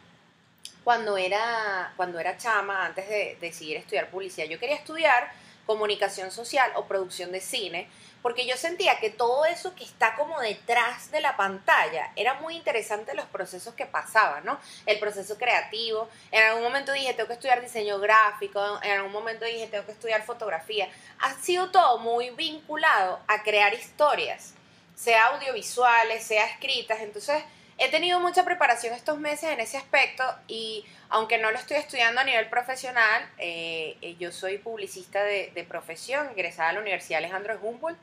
cuando 0.88 1.18
era, 1.18 1.92
cuando 1.96 2.18
era 2.18 2.38
chama, 2.38 2.86
antes 2.86 3.06
de 3.10 3.36
decidir 3.42 3.76
estudiar 3.76 4.08
publicidad, 4.08 4.46
yo 4.46 4.58
quería 4.58 4.76
estudiar 4.76 5.30
comunicación 5.66 6.30
social 6.30 6.72
o 6.76 6.86
producción 6.86 7.30
de 7.30 7.42
cine, 7.42 7.90
porque 8.22 8.46
yo 8.46 8.56
sentía 8.56 8.98
que 8.98 9.10
todo 9.10 9.44
eso 9.44 9.74
que 9.74 9.84
está 9.84 10.14
como 10.14 10.40
detrás 10.40 11.10
de 11.10 11.20
la 11.20 11.36
pantalla 11.36 12.10
era 12.16 12.40
muy 12.40 12.56
interesante 12.56 13.12
los 13.12 13.26
procesos 13.26 13.74
que 13.74 13.84
pasaban, 13.84 14.46
¿no? 14.46 14.58
El 14.86 14.98
proceso 14.98 15.36
creativo. 15.36 16.08
En 16.30 16.42
algún 16.42 16.62
momento 16.62 16.92
dije, 16.92 17.12
tengo 17.12 17.26
que 17.26 17.34
estudiar 17.34 17.60
diseño 17.60 17.98
gráfico, 17.98 18.80
en 18.82 18.92
algún 18.92 19.12
momento 19.12 19.44
dije, 19.44 19.66
tengo 19.66 19.84
que 19.84 19.92
estudiar 19.92 20.24
fotografía. 20.24 20.88
Ha 21.20 21.34
sido 21.34 21.70
todo 21.70 21.98
muy 21.98 22.30
vinculado 22.30 23.20
a 23.28 23.42
crear 23.42 23.74
historias, 23.74 24.54
sea 24.94 25.26
audiovisuales, 25.26 26.24
sea 26.24 26.46
escritas, 26.46 27.00
entonces 27.02 27.44
he 27.78 27.88
tenido 27.90 28.18
mucha 28.18 28.44
preparación 28.44 28.92
estos 28.92 29.18
meses 29.18 29.50
en 29.50 29.60
ese 29.60 29.76
aspecto 29.76 30.24
y 30.48 30.84
aunque 31.10 31.38
no 31.38 31.50
lo 31.50 31.58
estoy 31.58 31.76
estudiando 31.76 32.20
a 32.20 32.24
nivel 32.24 32.48
profesional, 32.48 33.28
eh, 33.38 33.96
eh, 34.02 34.16
yo 34.18 34.32
soy 34.32 34.58
publicista 34.58 35.22
de, 35.22 35.52
de, 35.54 35.64
profesión, 35.64 36.28
ingresada 36.32 36.70
a 36.70 36.72
la 36.74 36.80
Universidad 36.80 37.18
Alejandro 37.18 37.58
Humboldt. 37.62 37.98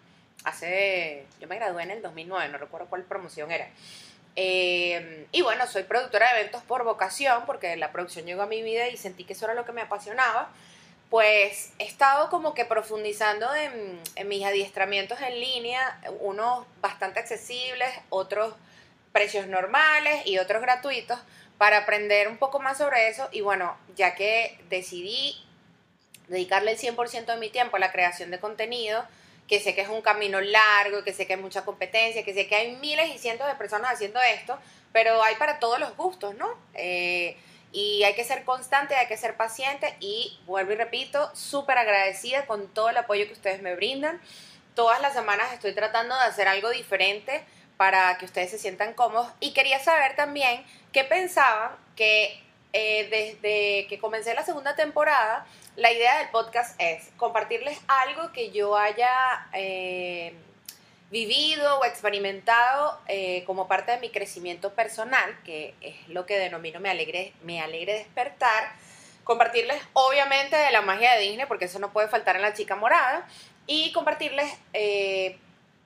Hace, 0.45 1.25
yo 1.39 1.47
me 1.47 1.55
gradué 1.55 1.83
en 1.83 1.91
el 1.91 2.01
2009, 2.01 2.49
no 2.49 2.57
recuerdo 2.57 2.88
cuál 2.88 3.03
promoción 3.03 3.51
era. 3.51 3.67
Eh, 4.38 5.27
y 5.31 5.41
bueno, 5.41 5.67
soy 5.67 5.83
productora 5.83 6.33
de 6.33 6.39
eventos 6.41 6.63
por 6.63 6.83
vocación, 6.83 7.43
porque 7.45 7.75
la 7.75 7.91
producción 7.91 8.25
llegó 8.25 8.43
a 8.43 8.47
mi 8.47 8.61
vida 8.61 8.88
y 8.88 8.97
sentí 8.97 9.23
que 9.23 9.33
eso 9.33 9.45
era 9.45 9.55
lo 9.55 9.65
que 9.65 9.71
me 9.73 9.81
apasionaba. 9.81 10.49
Pues 11.09 11.71
he 11.79 11.85
estado 11.85 12.29
como 12.29 12.53
que 12.53 12.65
profundizando 12.65 13.53
en, 13.53 13.99
en 14.15 14.27
mis 14.27 14.43
adiestramientos 14.43 15.19
en 15.21 15.39
línea, 15.39 15.99
unos 16.19 16.65
bastante 16.81 17.19
accesibles, 17.19 17.89
otros 18.09 18.53
precios 19.15 19.47
normales 19.47 20.28
y 20.28 20.39
otros 20.39 20.62
gratuitos 20.62 21.17
para 21.58 21.78
aprender 21.78 22.28
un 22.28 22.36
poco 22.36 22.60
más 22.60 22.78
sobre 22.80 23.08
eso 23.08 23.30
y 23.32 23.39
bueno, 23.39 23.78
ya 23.95 24.13
que 24.13 24.60
decidí 24.69 25.41
dedicarle 26.28 26.71
el 26.71 26.78
100% 26.78 27.25
de 27.25 27.38
mi 27.38 27.49
tiempo 27.49 27.78
a 27.78 27.80
la 27.80 27.93
creación 27.93 28.30
de 28.30 28.41
contenido, 28.41 29.06
que 29.47 29.62
sé 29.62 29.73
que 29.73 29.84
es 29.84 29.88
un 29.88 30.01
camino 30.01 30.41
largo, 30.41 31.06
que 31.06 31.13
sé 31.13 31.25
que 31.25 31.36
hay 31.36 31.39
mucha 31.39 31.63
competencia, 31.63 32.25
que 32.25 32.34
sé 32.34 32.47
que 32.47 32.56
hay 32.56 32.75
miles 32.75 33.15
y 33.15 33.17
cientos 33.17 33.47
de 33.47 33.56
personas 33.56 33.93
haciendo 33.93 34.19
esto, 34.21 34.60
pero 34.91 35.23
hay 35.23 35.36
para 35.36 35.60
todos 35.60 35.80
los 35.80 35.95
gustos, 35.95 36.36
¿no? 36.36 36.49
Eh, 36.73 37.38
y 37.71 38.04
hay 38.04 38.15
que 38.15 38.25
ser 38.25 38.43
constante, 38.43 38.95
hay 38.95 39.08
que 39.08 39.15
ser 39.15 39.38
paciente 39.38 39.95
y 40.01 40.38
vuelvo 40.45 40.73
y 40.73 40.75
repito, 40.75 41.34
súper 41.34 41.78
agradecida 41.78 42.47
con 42.47 42.67
todo 42.67 42.89
el 42.89 42.97
apoyo 42.97 43.28
que 43.28 43.34
ustedes 43.34 43.62
me 43.62 43.75
brindan. 43.75 44.19
Todas 44.73 45.01
las 45.01 45.13
semanas 45.13 45.54
estoy 45.54 45.73
tratando 45.73 46.15
de 46.15 46.23
hacer 46.23 46.49
algo 46.49 46.69
diferente 46.69 47.45
para 47.77 48.17
que 48.17 48.25
ustedes 48.25 48.51
se 48.51 48.57
sientan 48.57 48.93
cómodos. 48.93 49.31
Y 49.39 49.53
quería 49.53 49.79
saber 49.79 50.15
también 50.15 50.63
qué 50.91 51.03
pensaban 51.03 51.71
que 51.95 52.41
eh, 52.73 53.07
desde 53.09 53.88
que 53.88 53.99
comencé 53.99 54.33
la 54.33 54.43
segunda 54.43 54.75
temporada, 54.75 55.45
la 55.75 55.91
idea 55.91 56.17
del 56.19 56.29
podcast 56.29 56.75
es 56.79 57.09
compartirles 57.17 57.79
algo 57.88 58.31
que 58.33 58.51
yo 58.51 58.75
haya 58.75 59.47
eh, 59.53 60.33
vivido 61.11 61.79
o 61.79 61.85
experimentado 61.85 62.99
eh, 63.07 63.43
como 63.45 63.67
parte 63.67 63.93
de 63.93 63.99
mi 63.99 64.09
crecimiento 64.09 64.73
personal, 64.73 65.38
que 65.45 65.73
es 65.81 65.95
lo 66.09 66.25
que 66.25 66.38
denomino 66.38 66.79
me 66.79 66.89
alegre, 66.89 67.33
me 67.43 67.61
alegre 67.61 67.93
despertar. 67.93 68.73
Compartirles, 69.23 69.81
obviamente, 69.93 70.55
de 70.55 70.71
la 70.71 70.81
magia 70.81 71.13
de 71.13 71.21
Disney, 71.21 71.45
porque 71.47 71.65
eso 71.65 71.79
no 71.79 71.91
puede 71.91 72.09
faltar 72.09 72.35
en 72.35 72.43
la 72.43 72.53
chica 72.53 72.75
morada. 72.75 73.27
Y 73.67 73.91
compartirles 73.93 74.53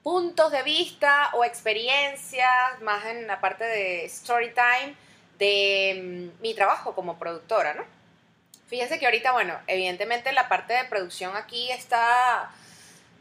puntos 0.10 0.52
de 0.52 0.64
vista 0.64 1.30
o 1.34 1.46
experiencias, 1.46 2.82
más 2.82 3.06
en 3.06 3.28
la 3.28 3.40
parte 3.40 3.64
de 3.64 4.06
story 4.06 4.52
time, 4.56 4.96
de 5.38 6.32
mm, 6.36 6.42
mi 6.42 6.56
trabajo 6.56 6.96
como 6.96 7.20
productora, 7.20 7.76
¿no? 7.76 7.84
Fíjense 8.70 8.98
que 8.98 9.06
ahorita, 9.06 9.34
bueno, 9.34 9.54
evidentemente 9.68 10.32
la 10.34 10.50
parte 10.50 10.74
de 10.74 10.86
producción 10.86 11.36
aquí 11.36 11.70
está 11.70 12.50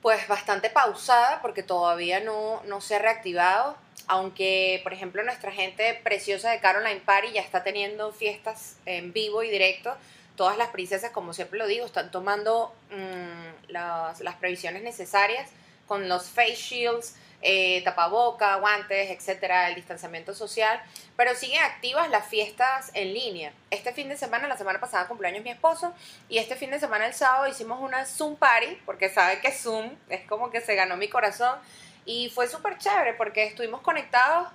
pues 0.01 0.27
bastante 0.29 0.71
pausada 0.71 1.43
porque 1.43 1.63
todavía 1.63 2.21
no, 2.21 2.63
no 2.65 2.81
se 2.81 2.97
ha 2.97 3.01
reactivado, 3.01 3.77
aunque 4.07 4.81
por 4.83 4.95
ejemplo 4.95 5.23
nuestra 5.23 5.53
gente 5.53 5.93
preciosa 6.03 6.51
de 6.51 6.61
Caroline 6.61 7.01
Party 7.01 7.33
ya 7.33 7.43
está 7.43 7.63
teniendo 7.65 8.13
fiestas 8.13 8.77
en 8.87 9.13
vivo 9.13 9.43
y 9.43 9.51
directo, 9.51 9.95
todas 10.37 10.57
las 10.57 10.69
princesas, 10.69 11.11
como 11.11 11.35
siempre 11.35 11.59
lo 11.59 11.67
digo, 11.67 11.85
están 11.85 12.11
tomando 12.11 12.75
mm, 12.91 13.73
las, 13.73 14.21
las 14.21 14.37
previsiones 14.37 14.83
necesarias 14.83 15.51
con 15.89 16.09
los 16.09 16.29
face 16.29 16.55
shields, 16.55 17.17
eh, 17.41 17.83
tapaboca, 17.85 18.57
guantes, 18.57 19.11
etcétera, 19.11 19.69
el 19.69 19.77
distanciamiento 19.77 20.35
social, 20.35 20.81
pero 21.17 21.35
siguen 21.35 21.63
activas 21.63 22.11
las 22.11 22.27
fiestas 22.27 22.91
en 22.95 23.15
línea. 23.15 23.53
Este 23.71 23.93
fin 23.93 24.09
de 24.09 24.17
semana, 24.17 24.49
la 24.49 24.57
semana 24.57 24.81
pasada 24.81 25.09
cumpleaños 25.09 25.43
mi 25.43 25.51
esposo 25.51 25.93
y 26.29 26.39
este 26.39 26.57
fin 26.57 26.71
de 26.71 26.81
semana 26.81 27.07
el 27.07 27.15
sábado 27.15 27.49
hicimos 27.49 27.81
una 27.81 28.05
Zoom 28.07 28.37
party, 28.37 28.79
porque 28.85 29.09
sabe 29.09 29.41
que 29.41 29.53
Zoom 29.53 29.97
es 30.09 30.27
como 30.29 30.51
que 30.51 30.61
se 30.61 30.75
ganó 30.75 30.97
mi 30.97 31.09
corazón 31.09 31.59
y 32.05 32.31
fue 32.31 32.49
súper 32.49 32.79
chévere 32.79 33.15
porque 33.15 33.45
estuvimos 33.45 33.81
conectados 33.83 34.49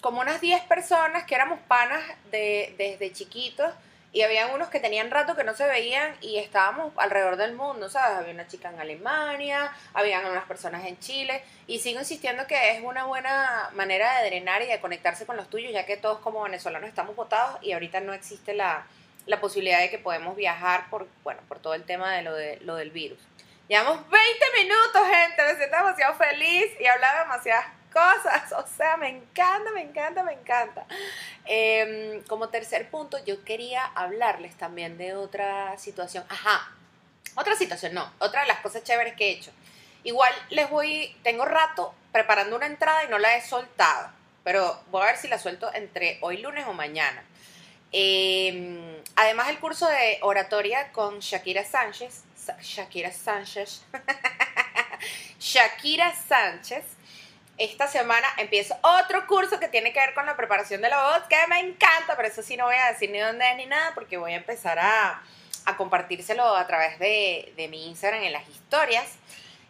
como 0.00 0.20
unas 0.20 0.40
10 0.40 0.62
personas 0.64 1.24
que 1.24 1.34
éramos 1.34 1.58
panas 1.66 2.02
de, 2.30 2.74
desde 2.78 3.12
chiquitos 3.12 3.72
y 4.14 4.22
había 4.22 4.46
unos 4.46 4.68
que 4.68 4.78
tenían 4.78 5.10
rato 5.10 5.34
que 5.34 5.42
no 5.42 5.54
se 5.54 5.66
veían 5.66 6.16
y 6.20 6.38
estábamos 6.38 6.92
alrededor 6.96 7.36
del 7.36 7.54
mundo, 7.54 7.90
¿sabes? 7.90 8.18
Había 8.18 8.32
una 8.32 8.46
chica 8.46 8.70
en 8.70 8.78
Alemania, 8.78 9.72
habían 9.92 10.24
unas 10.24 10.44
personas 10.44 10.86
en 10.86 10.96
Chile 11.00 11.42
y 11.66 11.80
sigo 11.80 11.98
insistiendo 11.98 12.46
que 12.46 12.70
es 12.70 12.80
una 12.84 13.06
buena 13.06 13.70
manera 13.74 14.20
de 14.20 14.26
drenar 14.26 14.62
y 14.62 14.66
de 14.66 14.78
conectarse 14.78 15.26
con 15.26 15.36
los 15.36 15.50
tuyos, 15.50 15.72
ya 15.72 15.84
que 15.84 15.96
todos 15.96 16.20
como 16.20 16.44
venezolanos 16.44 16.88
estamos 16.88 17.16
votados 17.16 17.58
y 17.60 17.72
ahorita 17.72 17.98
no 18.00 18.12
existe 18.12 18.54
la, 18.54 18.86
la 19.26 19.40
posibilidad 19.40 19.80
de 19.80 19.90
que 19.90 19.98
podemos 19.98 20.36
viajar 20.36 20.88
por, 20.90 21.08
bueno, 21.24 21.40
por 21.48 21.58
todo 21.58 21.74
el 21.74 21.82
tema 21.82 22.14
de 22.14 22.22
lo, 22.22 22.34
de 22.34 22.58
lo 22.60 22.76
del 22.76 22.92
virus. 22.92 23.18
Llevamos 23.66 24.08
20 24.08 24.62
minutos, 24.62 25.02
gente, 25.10 25.42
me 25.42 25.56
siento 25.56 25.76
demasiado 25.76 26.14
feliz 26.14 26.66
y 26.78 26.86
hablaba 26.86 27.22
demasiadas 27.22 27.66
cosas. 27.94 28.52
O 28.64 28.66
sea, 28.76 28.96
me 28.96 29.08
encanta, 29.08 29.70
me 29.72 29.82
encanta, 29.82 30.22
me 30.22 30.32
encanta. 30.32 30.84
Em, 31.44 32.22
como 32.24 32.48
tercer 32.48 32.90
punto, 32.90 33.16
yo 33.24 33.44
quería 33.44 33.84
hablarles 33.94 34.56
también 34.56 34.98
de 34.98 35.14
otra 35.14 35.78
situación. 35.78 36.24
Ajá, 36.28 36.72
otra 37.36 37.54
situación, 37.56 37.94
no, 37.94 38.12
otra 38.18 38.42
de 38.42 38.48
las 38.48 38.58
cosas 38.60 38.82
chéveres 38.82 39.14
que 39.14 39.28
he 39.28 39.30
hecho. 39.30 39.52
Igual 40.02 40.32
les 40.50 40.68
voy, 40.68 41.16
tengo 41.22 41.44
rato 41.44 41.94
preparando 42.12 42.56
una 42.56 42.66
entrada 42.66 43.04
y 43.04 43.08
no 43.08 43.18
la 43.18 43.36
he 43.36 43.42
soltado, 43.42 44.10
pero 44.42 44.82
voy 44.90 45.02
a 45.02 45.06
ver 45.06 45.16
si 45.16 45.28
la 45.28 45.38
suelto 45.38 45.72
entre 45.72 46.18
hoy 46.20 46.38
lunes 46.38 46.66
o 46.66 46.72
mañana. 46.72 47.22
Em, 47.92 48.96
además, 49.14 49.48
el 49.48 49.58
curso 49.60 49.86
de 49.88 50.18
oratoria 50.22 50.90
con 50.92 51.20
Shakira 51.20 51.64
Sánchez, 51.64 52.24
Shakira 52.60 53.12
Sánchez, 53.12 53.82
Shakira 55.38 56.12
Sánchez, 56.14 56.84
esta 57.56 57.86
semana 57.86 58.26
empiezo 58.38 58.76
otro 58.82 59.26
curso 59.26 59.60
que 59.60 59.68
tiene 59.68 59.92
que 59.92 60.00
ver 60.00 60.14
con 60.14 60.26
la 60.26 60.36
preparación 60.36 60.82
de 60.82 60.88
la 60.88 61.02
voz, 61.02 61.22
que 61.28 61.36
me 61.48 61.60
encanta, 61.60 62.16
pero 62.16 62.28
eso 62.28 62.42
sí 62.42 62.56
no 62.56 62.64
voy 62.64 62.76
a 62.76 62.92
decir 62.92 63.10
ni 63.10 63.18
dónde 63.18 63.48
es 63.50 63.56
ni 63.56 63.66
nada, 63.66 63.92
porque 63.94 64.16
voy 64.16 64.32
a 64.32 64.36
empezar 64.36 64.78
a, 64.78 65.22
a 65.64 65.76
compartírselo 65.76 66.44
a 66.56 66.66
través 66.66 66.98
de, 66.98 67.68
mi 67.70 67.86
Instagram 67.88 68.22
en 68.22 68.32
las 68.32 68.48
historias. 68.48 69.06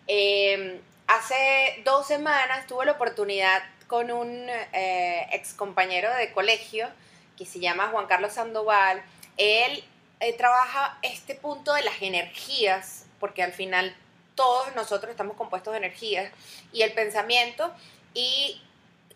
Eh, 0.07 0.81
hace 1.07 1.83
dos 1.85 2.07
semanas 2.07 2.67
tuve 2.67 2.87
la 2.87 2.93
oportunidad 2.93 3.63
con 3.87 4.11
un 4.11 4.49
eh, 4.73 5.27
ex 5.33 5.55
compañero 5.55 6.13
de 6.15 6.33
colegio 6.33 6.89
que 7.37 7.47
se 7.47 7.61
llama 7.61 7.89
Juan 7.89 8.07
Carlos 8.07 8.33
Sandoval. 8.33 9.03
Él 9.37 9.85
eh, 10.21 10.33
trabaja 10.35 10.99
este 11.03 11.35
punto 11.35 11.75
de 11.75 11.83
las 11.83 12.01
energías, 12.01 13.07
porque 13.21 13.43
al 13.43 13.53
final 13.53 13.95
todos 14.35 14.75
nosotros 14.75 15.11
estamos 15.11 15.37
compuestos 15.37 15.73
de 15.73 15.79
energías 15.79 16.33
y 16.73 16.83
el 16.83 16.93
pensamiento 16.93 17.73
y 18.15 18.63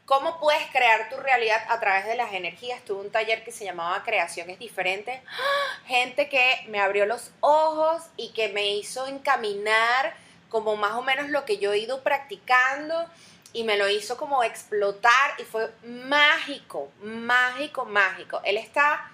cómo 0.09 0.40
puedes 0.40 0.66
crear 0.70 1.11
tu 1.11 1.16
realidad 1.16 1.62
a 1.68 1.78
través 1.81 2.07
de 2.07 2.16
las 2.16 2.33
energías. 2.33 2.83
Tuve 2.85 3.02
un 3.02 3.11
taller 3.11 3.44
que 3.44 3.52
se 3.52 3.64
llamaba 3.64 4.02
Creación 4.04 4.48
es 4.50 4.59
diferente. 4.59 5.22
Gente 5.87 6.28
que 6.28 6.64
me 6.68 6.81
abrió 6.81 7.07
los 7.07 7.31
ojos 7.40 8.02
y 8.16 8.31
que 8.31 8.48
me 8.48 8.74
hizo 8.74 9.07
encaminar 9.07 10.14
como 10.48 10.76
más 10.76 10.92
o 10.92 11.02
menos 11.02 11.28
lo 11.28 11.44
que 11.44 11.59
yo 11.59 11.72
he 11.72 11.78
ido 11.78 12.02
practicando 12.02 13.04
y 13.52 13.64
me 13.64 13.76
lo 13.76 13.88
hizo 13.88 14.16
como 14.16 14.42
explotar 14.42 15.35
y 15.38 15.42
fue 15.42 15.70
mágico, 15.85 16.90
mágico, 17.02 17.85
mágico. 17.85 18.40
Él 18.44 18.57
está 18.57 19.11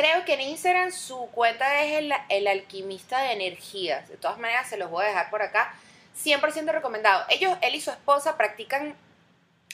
Creo 0.00 0.24
que 0.24 0.32
en 0.32 0.40
Instagram 0.40 0.92
su 0.92 1.28
cuenta 1.30 1.82
es 1.82 2.10
el, 2.30 2.46
alquimista 2.46 3.20
de 3.20 3.32
energías. 3.32 4.08
De 4.08 4.16
todas 4.16 4.38
maneras, 4.38 4.66
se 4.66 4.78
los 4.78 4.88
voy 4.88 5.04
a 5.04 5.08
dejar 5.08 5.28
por 5.28 5.42
acá. 5.42 5.74
100% 6.24 6.72
recomendado. 6.72 7.26
Ellos, 7.28 7.54
él 7.60 7.74
y 7.74 7.82
su 7.82 7.90
esposa 7.90 8.38
practican 8.38 8.96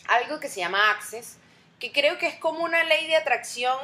algo 0.09 0.41
que 0.41 0.49
se 0.49 0.59
llama 0.59 0.91
Access, 0.91 1.39
que 1.79 1.93
creo 1.93 2.19
que 2.19 2.27
es 2.27 2.35
como 2.41 2.65
una 2.65 2.83
ley 2.83 3.07
de 3.07 3.15
atracción 3.15 3.79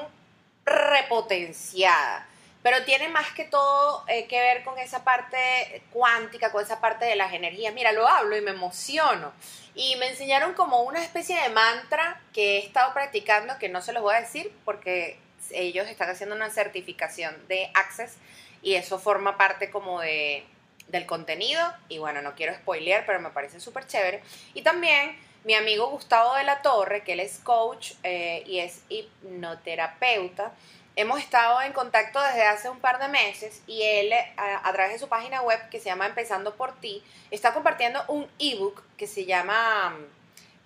repotenciada. 0.65 2.27
Pero 2.65 2.85
tiene 2.87 3.09
más 3.09 3.31
que 3.35 3.45
todo 3.45 4.03
eh, 4.09 4.27
que 4.27 4.41
ver 4.41 4.65
con 4.65 4.77
esa 4.81 5.05
parte 5.05 5.85
cuántica, 5.93 6.51
con 6.51 6.65
esa 6.65 6.81
parte 6.81 7.05
de 7.05 7.15
las 7.15 7.33
energías. 7.35 7.73
Mira, 7.73 7.93
lo 7.93 8.09
hablo 8.09 8.37
y 8.37 8.41
me 8.41 8.51
emociono. 8.51 9.33
Y 9.77 9.95
me 9.95 10.09
enseñaron 10.09 10.55
como 10.55 10.83
una 10.83 11.05
especie 11.05 11.41
de 11.41 11.51
mantra 11.51 12.21
que 12.33 12.57
he 12.57 12.67
estado 12.67 12.93
practicando, 12.95 13.59
que 13.61 13.69
no 13.69 13.81
se 13.81 13.93
los 13.93 14.03
voy 14.03 14.17
a 14.17 14.21
decir 14.23 14.53
porque 14.65 15.22
ellos 15.51 15.89
están 15.89 16.11
haciendo 16.11 16.35
una 16.35 16.51
certificación 16.51 17.37
de 17.49 17.71
Access 17.75 18.17
y 18.63 18.75
eso 18.75 18.99
forma 18.99 19.37
parte 19.37 19.71
como 19.71 20.01
de, 20.01 20.45
del 20.89 21.07
contenido. 21.07 21.61
Y 21.89 21.99
bueno, 21.99 22.23
no 22.23 22.35
quiero 22.35 22.55
spoilear, 22.55 23.05
pero 23.07 23.21
me 23.21 23.31
parece 23.31 23.61
súper 23.61 23.87
chévere. 23.87 24.23
Y 24.55 24.63
también 24.63 25.17
mi 25.45 25.55
amigo 25.55 25.89
Gustavo 25.89 26.35
de 26.37 26.45
la 26.45 26.63
Torre, 26.63 27.03
que 27.03 27.15
él 27.15 27.21
es 27.21 27.39
coach 27.39 27.93
eh, 28.03 28.45
y 28.47 28.61
es 28.61 28.83
hipnoterapeuta. 28.89 30.53
Hemos 30.95 31.19
estado 31.19 31.63
en 31.63 31.73
contacto 31.73 32.21
desde 32.21 32.43
hace 32.43 32.69
un 32.69 32.79
par 32.79 32.99
de 32.99 33.09
meses 33.09 33.63
y 33.67 33.83
él 33.83 34.13
a, 34.13 34.69
a 34.69 34.73
través 34.73 34.93
de 34.93 34.99
su 34.99 35.09
página 35.09 35.41
web 35.41 35.59
que 35.71 35.81
se 35.81 35.87
llama 35.87 36.07
Empezando 36.07 36.55
por 36.55 36.79
ti, 36.81 37.03
está 37.31 37.55
compartiendo 37.55 38.05
un 38.09 38.29
ebook 38.39 38.83
que 38.99 39.07
se 39.07 39.25
llama 39.25 39.91
mm, 39.91 40.05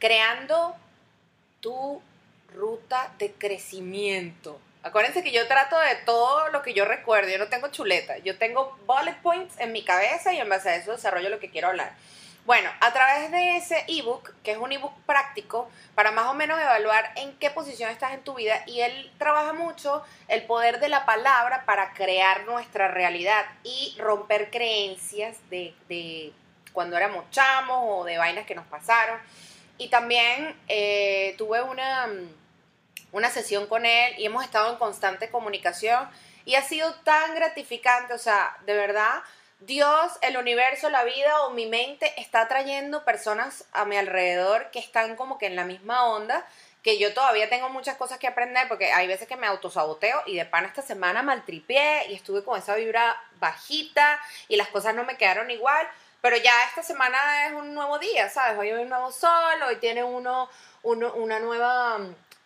Creando 0.01 0.75
tu 1.61 2.03
ruta 2.53 3.13
de 3.19 3.33
crecimiento. 3.33 4.61
Acuérdense 4.87 5.25
que 5.25 5.33
yo 5.33 5.49
trato 5.49 5.77
de 5.81 5.97
todo 5.97 6.49
lo 6.51 6.63
que 6.63 6.73
yo 6.73 6.85
recuerdo, 6.85 7.29
yo 7.29 7.39
no 7.39 7.49
tengo 7.49 7.67
chuleta, 7.69 8.19
yo 8.19 8.39
tengo 8.39 8.79
bullet 8.87 9.17
points 9.21 9.59
en 9.59 9.73
mi 9.73 9.83
cabeza 9.83 10.33
y 10.33 10.39
en 10.39 10.49
base 10.49 10.69
a 10.69 10.77
eso 10.77 10.93
desarrollo 10.93 11.29
lo 11.29 11.41
que 11.41 11.51
quiero 11.51 11.67
hablar. 11.67 11.93
Bueno, 12.45 12.71
a 12.81 12.93
través 12.93 13.33
de 13.33 13.57
ese 13.57 13.85
ebook, 13.89 14.33
que 14.45 14.53
es 14.53 14.59
un 14.59 14.71
ebook 14.71 14.93
práctico, 15.05 15.69
para 15.97 16.13
más 16.13 16.27
o 16.27 16.35
menos 16.35 16.61
evaluar 16.61 17.11
en 17.17 17.37
qué 17.39 17.51
posición 17.51 17.91
estás 17.91 18.13
en 18.15 18.23
tu 18.23 18.35
vida, 18.35 18.63
y 18.67 18.81
él 18.83 19.11
trabaja 19.19 19.53
mucho 19.53 20.05
el 20.29 20.45
poder 20.45 20.79
de 20.79 20.89
la 20.89 21.05
palabra 21.05 21.65
para 21.65 21.93
crear 21.93 22.45
nuestra 22.45 22.87
realidad 22.87 23.45
y 23.65 23.97
romper 23.99 24.53
creencias 24.53 25.37
de, 25.51 25.75
de 25.89 26.33
cuando 26.73 26.97
éramos 26.97 27.29
chamos 27.33 27.81
o 27.83 28.05
de 28.05 28.19
vainas 28.19 28.47
que 28.47 28.55
nos 28.55 28.67
pasaron. 28.67 29.19
Y 29.79 29.89
también 29.89 30.57
eh, 30.69 31.35
tuve 31.39 31.61
una 31.61 32.09
una 33.13 33.31
sesión 33.31 33.67
con 33.67 33.87
él 33.87 34.15
y 34.19 34.27
hemos 34.27 34.45
estado 34.45 34.73
en 34.73 34.79
constante 34.79 35.31
comunicación 35.31 36.09
y 36.45 36.55
ha 36.55 36.63
sido 36.63 36.95
tan 37.01 37.35
gratificante, 37.35 38.15
o 38.15 38.19
sea, 38.19 38.57
de 38.67 38.75
verdad, 38.75 39.23
Dios, 39.61 40.13
el 40.21 40.37
universo, 40.37 40.91
la 40.91 41.05
vida 41.05 41.43
o 41.43 41.51
mi 41.51 41.67
mente 41.67 42.13
está 42.19 42.47
trayendo 42.47 43.05
personas 43.05 43.65
a 43.73 43.85
mi 43.85 43.97
alrededor 43.97 44.71
que 44.71 44.79
están 44.79 45.17
como 45.17 45.39
que 45.39 45.47
en 45.47 45.57
la 45.57 45.65
misma 45.65 46.05
onda, 46.05 46.47
que 46.83 46.99
yo 46.99 47.13
todavía 47.15 47.49
tengo 47.49 47.69
muchas 47.69 47.97
cosas 47.97 48.19
que 48.19 48.29
aprender 48.29 48.69
porque 48.69 48.93
hay 48.93 49.09
veces 49.09 49.27
que 49.27 49.35
me 49.35 49.47
autosaboteo 49.49 50.23
y 50.27 50.37
de 50.37 50.45
pan 50.45 50.67
esta 50.67 50.83
semana 50.83 51.23
maltripié 51.23 52.07
y 52.11 52.15
estuve 52.15 52.45
con 52.45 52.59
esa 52.59 52.77
vibra 52.77 53.21
bajita 53.41 54.21
y 54.47 54.57
las 54.57 54.69
cosas 54.69 54.95
no 54.95 55.03
me 55.03 55.17
quedaron 55.17 55.51
igual, 55.51 55.89
pero 56.21 56.37
ya 56.37 56.53
esta 56.69 56.83
semana 56.83 57.47
es 57.47 57.55
un 57.55 57.75
nuevo 57.75 57.99
día, 57.99 58.29
¿sabes? 58.29 58.59
Hoy 58.59 58.71
hay 58.71 58.83
un 58.83 58.89
nuevo 58.89 59.11
sol, 59.11 59.63
hoy 59.67 59.77
tiene 59.77 60.05
uno, 60.05 60.49
uno 60.83 61.13
una 61.15 61.41
nueva 61.41 61.99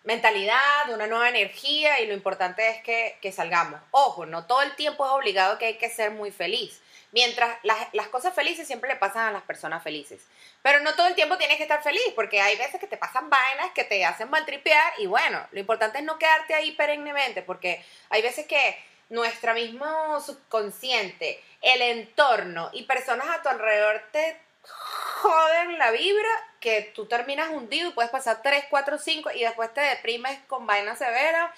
mentalidad, 0.04 0.88
una 0.90 1.06
nueva 1.06 1.28
energía 1.28 2.00
y 2.00 2.06
lo 2.06 2.14
importante 2.14 2.68
es 2.68 2.82
que, 2.82 3.18
que 3.20 3.32
salgamos. 3.32 3.80
Ojo, 3.90 4.26
no 4.26 4.46
todo 4.46 4.62
el 4.62 4.74
tiempo 4.76 5.04
es 5.04 5.12
obligado 5.12 5.58
que 5.58 5.66
hay 5.66 5.78
que 5.78 5.90
ser 5.90 6.10
muy 6.10 6.30
feliz. 6.30 6.80
Mientras 7.12 7.58
las, 7.64 7.76
las 7.92 8.08
cosas 8.08 8.34
felices 8.34 8.66
siempre 8.66 8.88
le 8.88 8.96
pasan 8.96 9.26
a 9.26 9.32
las 9.32 9.42
personas 9.42 9.82
felices. 9.82 10.22
Pero 10.62 10.80
no 10.80 10.94
todo 10.94 11.08
el 11.08 11.14
tiempo 11.14 11.36
tienes 11.38 11.56
que 11.56 11.64
estar 11.64 11.82
feliz, 11.82 12.12
porque 12.14 12.40
hay 12.40 12.56
veces 12.56 12.80
que 12.80 12.86
te 12.86 12.96
pasan 12.96 13.28
vainas 13.28 13.72
que 13.74 13.84
te 13.84 14.04
hacen 14.04 14.30
maltripear 14.30 14.92
y 14.98 15.06
bueno, 15.06 15.44
lo 15.50 15.60
importante 15.60 15.98
es 15.98 16.04
no 16.04 16.18
quedarte 16.18 16.54
ahí 16.54 16.72
perennemente, 16.72 17.42
porque 17.42 17.84
hay 18.10 18.22
veces 18.22 18.46
que 18.46 18.78
nuestra 19.08 19.54
mismo 19.54 20.20
subconsciente, 20.20 21.42
el 21.60 21.82
entorno 21.82 22.70
y 22.72 22.84
personas 22.84 23.26
a 23.28 23.42
tu 23.42 23.48
alrededor 23.48 24.02
te 24.12 24.40
joden 24.62 25.78
la 25.78 25.90
vibra 25.90 26.49
que 26.60 26.92
tú 26.94 27.06
terminas 27.06 27.50
hundido 27.50 27.88
y 27.88 27.92
puedes 27.92 28.10
pasar 28.10 28.42
3, 28.42 28.66
4, 28.70 28.98
5 28.98 29.30
y 29.32 29.40
después 29.40 29.72
te 29.72 29.80
deprimes 29.80 30.38
con 30.46 30.66
vaina 30.66 30.94
severa 30.94 31.52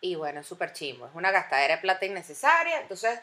y 0.00 0.14
bueno, 0.14 0.40
es 0.40 0.46
súper 0.46 0.72
chimbo, 0.72 1.06
es 1.06 1.14
una 1.14 1.30
gastadera 1.30 1.76
de 1.76 1.82
plata 1.82 2.06
innecesaria, 2.06 2.80
entonces 2.80 3.20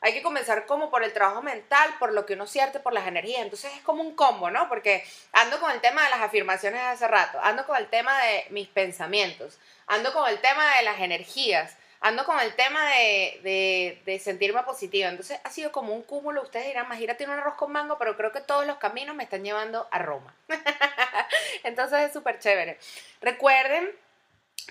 hay 0.00 0.12
que 0.12 0.22
comenzar 0.22 0.66
como 0.66 0.90
por 0.90 1.02
el 1.02 1.12
trabajo 1.12 1.42
mental, 1.42 1.94
por 1.98 2.12
lo 2.12 2.24
que 2.24 2.34
uno 2.34 2.46
siente, 2.46 2.78
por 2.78 2.92
las 2.92 3.06
energías. 3.06 3.42
Entonces 3.42 3.72
es 3.74 3.82
como 3.82 4.02
un 4.02 4.14
combo, 4.14 4.50
¿no? 4.50 4.68
Porque 4.68 5.04
ando 5.32 5.58
con 5.58 5.70
el 5.72 5.80
tema 5.80 6.04
de 6.04 6.10
las 6.10 6.20
afirmaciones 6.20 6.80
de 6.80 6.86
hace 6.86 7.08
rato, 7.08 7.38
ando 7.42 7.66
con 7.66 7.76
el 7.76 7.88
tema 7.88 8.16
de 8.22 8.46
mis 8.50 8.68
pensamientos, 8.68 9.58
ando 9.86 10.12
con 10.12 10.28
el 10.28 10.40
tema 10.40 10.76
de 10.76 10.82
las 10.84 11.00
energías, 11.00 11.76
ando 12.00 12.24
con 12.24 12.38
el 12.40 12.54
tema 12.54 12.88
de, 12.90 14.00
de, 14.04 14.18
sentirme 14.18 14.62
positiva. 14.62 15.08
Entonces 15.08 15.40
ha 15.44 15.50
sido 15.50 15.72
como 15.72 15.94
un 15.94 16.02
cúmulo. 16.02 16.42
Ustedes 16.42 16.66
dirán, 16.66 16.88
Majira 16.88 17.16
tiene 17.16 17.32
un 17.32 17.38
arroz 17.38 17.54
con 17.54 17.72
mango, 17.72 17.98
pero 17.98 18.16
creo 18.16 18.32
que 18.32 18.40
todos 18.40 18.66
los 18.66 18.78
caminos 18.78 19.16
me 19.16 19.24
están 19.24 19.44
llevando 19.44 19.88
a 19.90 19.98
Roma. 19.98 20.34
Entonces 21.64 22.00
es 22.00 22.12
súper 22.12 22.38
chévere. 22.38 22.78
Recuerden, 23.20 23.90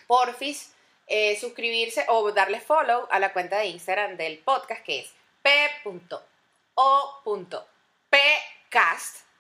porfis, 0.07 0.73
eh, 1.07 1.37
suscribirse 1.39 2.05
o 2.09 2.31
darle 2.31 2.59
follow 2.59 3.07
a 3.11 3.19
la 3.19 3.33
cuenta 3.33 3.57
de 3.57 3.67
Instagram 3.67 4.17
del 4.17 4.39
podcast 4.39 4.83
que 4.83 4.99
es 4.99 5.13
p.o.pcast 5.41 6.07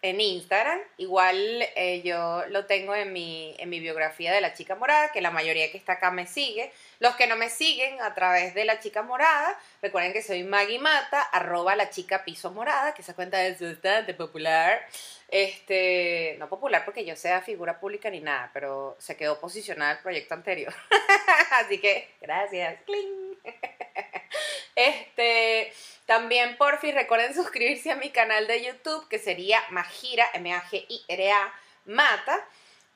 en 0.01 0.21
Instagram. 0.21 0.79
Igual 0.97 1.37
eh, 1.75 2.01
yo 2.03 2.43
lo 2.49 2.65
tengo 2.65 2.95
en 2.95 3.13
mi, 3.13 3.55
en 3.57 3.69
mi 3.69 3.79
biografía 3.79 4.33
de 4.33 4.41
la 4.41 4.53
chica 4.53 4.75
morada, 4.75 5.11
que 5.11 5.21
la 5.21 5.31
mayoría 5.31 5.71
que 5.71 5.77
está 5.77 5.93
acá 5.93 6.11
me 6.11 6.27
sigue. 6.27 6.71
Los 6.99 7.15
que 7.15 7.27
no 7.27 7.35
me 7.35 7.49
siguen 7.49 8.01
a 8.01 8.13
través 8.13 8.53
de 8.53 8.65
la 8.65 8.79
chica 8.79 9.03
morada, 9.03 9.59
recuerden 9.81 10.13
que 10.13 10.21
soy 10.21 10.43
Maggie 10.43 10.79
Mata, 10.79 11.21
arroba 11.21 11.75
la 11.75 11.89
chica 11.89 12.23
piso 12.23 12.51
morada, 12.51 12.93
que 12.93 13.01
esa 13.01 13.15
cuenta 13.15 13.45
es 13.45 13.61
bastante 13.61 14.13
popular. 14.13 14.85
Este, 15.29 16.37
no 16.39 16.47
popular 16.47 16.85
porque 16.85 17.03
yo 17.03 17.15
sea 17.17 17.41
figura 17.41 17.79
pública 17.79 18.09
ni 18.09 18.21
nada, 18.21 18.49
pero 18.53 18.95
se 18.99 19.17
quedó 19.17 19.39
posicionada 19.39 19.93
el 19.93 19.99
proyecto 19.99 20.33
anterior. 20.33 20.73
Así 21.51 21.79
que, 21.79 22.15
gracias. 22.21 22.81
¡Cling! 22.85 23.37
Este, 24.77 25.73
también, 26.05 26.55
por 26.55 26.77
fin, 26.77 26.93
recuerden 26.93 27.33
suscribirse 27.33 27.91
a 27.91 27.95
mi 27.95 28.11
canal 28.11 28.45
de 28.45 28.63
YouTube, 28.63 29.07
que 29.09 29.17
sería 29.17 29.59
Magira, 29.71 30.29
M-A-G-I-R-A, 30.35 31.53
Mata. 31.85 32.47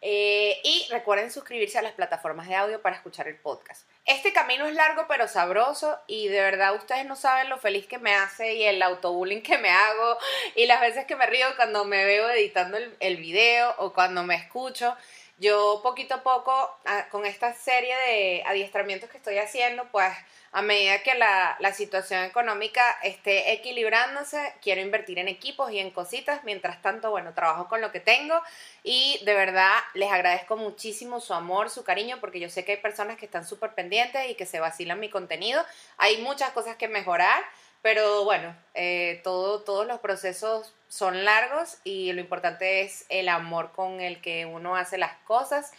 Eh, 0.03 0.59
y 0.63 0.87
recuerden 0.91 1.31
suscribirse 1.31 1.77
a 1.79 1.81
las 1.81 1.93
plataformas 1.93 2.47
de 2.47 2.55
audio 2.55 2.81
para 2.83 2.95
escuchar 2.95 3.27
el 3.27 3.35
podcast. 3.35 3.87
Este 4.05 4.31
camino 4.33 4.65
es 4.65 4.73
largo 4.73 5.05
pero 5.07 5.27
sabroso 5.27 5.99
y 6.07 6.27
de 6.27 6.41
verdad 6.41 6.75
ustedes 6.75 7.05
no 7.05 7.15
saben 7.15 7.49
lo 7.49 7.59
feliz 7.59 7.85
que 7.85 7.99
me 7.99 8.15
hace 8.15 8.55
y 8.55 8.63
el 8.63 8.81
autobullying 8.81 9.43
que 9.43 9.59
me 9.59 9.69
hago 9.69 10.17
y 10.55 10.65
las 10.65 10.81
veces 10.81 11.05
que 11.05 11.15
me 11.15 11.27
río 11.27 11.45
cuando 11.55 11.85
me 11.85 12.03
veo 12.03 12.31
editando 12.31 12.79
el 12.99 13.17
video 13.17 13.75
o 13.77 13.93
cuando 13.93 14.23
me 14.23 14.33
escucho. 14.33 14.95
Yo 15.41 15.79
poquito 15.81 16.13
a 16.13 16.21
poco, 16.21 16.69
con 17.09 17.25
esta 17.25 17.51
serie 17.55 17.95
de 18.05 18.43
adiestramientos 18.45 19.09
que 19.09 19.17
estoy 19.17 19.39
haciendo, 19.39 19.85
pues 19.91 20.13
a 20.51 20.61
medida 20.61 21.01
que 21.01 21.15
la, 21.15 21.57
la 21.59 21.73
situación 21.73 22.23
económica 22.23 22.99
esté 23.01 23.51
equilibrándose, 23.51 24.53
quiero 24.61 24.81
invertir 24.81 25.17
en 25.17 25.27
equipos 25.27 25.71
y 25.71 25.79
en 25.79 25.89
cositas. 25.89 26.43
Mientras 26.43 26.79
tanto, 26.83 27.09
bueno, 27.09 27.33
trabajo 27.33 27.67
con 27.67 27.81
lo 27.81 27.91
que 27.91 27.99
tengo 27.99 28.39
y 28.83 29.19
de 29.25 29.33
verdad 29.33 29.73
les 29.95 30.11
agradezco 30.11 30.57
muchísimo 30.57 31.19
su 31.19 31.33
amor, 31.33 31.71
su 31.71 31.83
cariño, 31.83 32.19
porque 32.19 32.39
yo 32.39 32.47
sé 32.47 32.63
que 32.63 32.73
hay 32.73 32.77
personas 32.77 33.17
que 33.17 33.25
están 33.25 33.47
súper 33.47 33.73
pendientes 33.73 34.29
y 34.29 34.35
que 34.35 34.45
se 34.45 34.59
vacilan 34.59 34.99
mi 34.99 35.09
contenido. 35.09 35.65
Hay 35.97 36.21
muchas 36.21 36.51
cosas 36.51 36.75
que 36.75 36.87
mejorar, 36.87 37.43
pero 37.81 38.25
bueno, 38.25 38.55
eh, 38.75 39.21
todo, 39.23 39.63
todos 39.63 39.87
los 39.87 39.99
procesos 40.01 40.71
son 40.91 41.23
largos 41.23 41.77
y 41.85 42.11
lo 42.11 42.19
importante 42.19 42.81
es 42.81 43.05
el 43.07 43.29
amor 43.29 43.71
con 43.71 44.01
el 44.01 44.19
que 44.19 44.45
uno 44.45 44.75
hace 44.75 44.97
las 44.97 45.13
cosas 45.19 45.71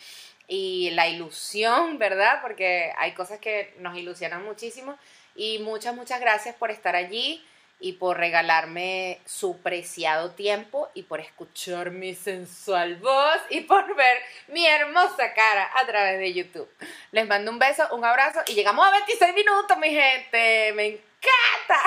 y 0.49 0.89
la 0.93 1.07
ilusión, 1.07 1.99
¿verdad? 1.99 2.41
Porque 2.41 2.95
hay 2.97 3.13
cosas 3.13 3.39
que 3.39 3.75
nos 3.79 3.95
ilusionan 3.95 4.43
muchísimo. 4.43 4.97
Y 5.37 5.59
muchas, 5.59 5.95
muchas 5.95 6.19
gracias 6.19 6.55
por 6.55 6.71
estar 6.71 6.97
allí 6.97 7.47
y 7.79 7.93
por 7.95 8.17
regalarme 8.17 9.21
su 9.27 9.61
preciado 9.61 10.31
tiempo 10.31 10.89
y 10.95 11.03
por 11.03 11.21
escuchar 11.21 11.91
mi 11.91 12.15
sensual 12.15 12.97
voz 12.97 13.37
y 13.51 13.61
por 13.63 13.95
ver 13.95 14.17
mi 14.49 14.67
hermosa 14.67 15.35
cara 15.35 15.71
a 15.75 15.85
través 15.85 16.21
de 16.21 16.33
YouTube. 16.33 16.71
Les 17.11 17.29
mando 17.29 17.51
un 17.51 17.59
beso, 17.59 17.87
un 17.95 18.03
abrazo 18.03 18.41
y 18.47 18.55
llegamos 18.55 18.87
a 18.87 18.93
26 18.93 19.35
minutos, 19.35 19.77
mi 19.77 19.91
gente. 19.91 20.73
Me 20.73 20.87
encanta. 20.87 21.83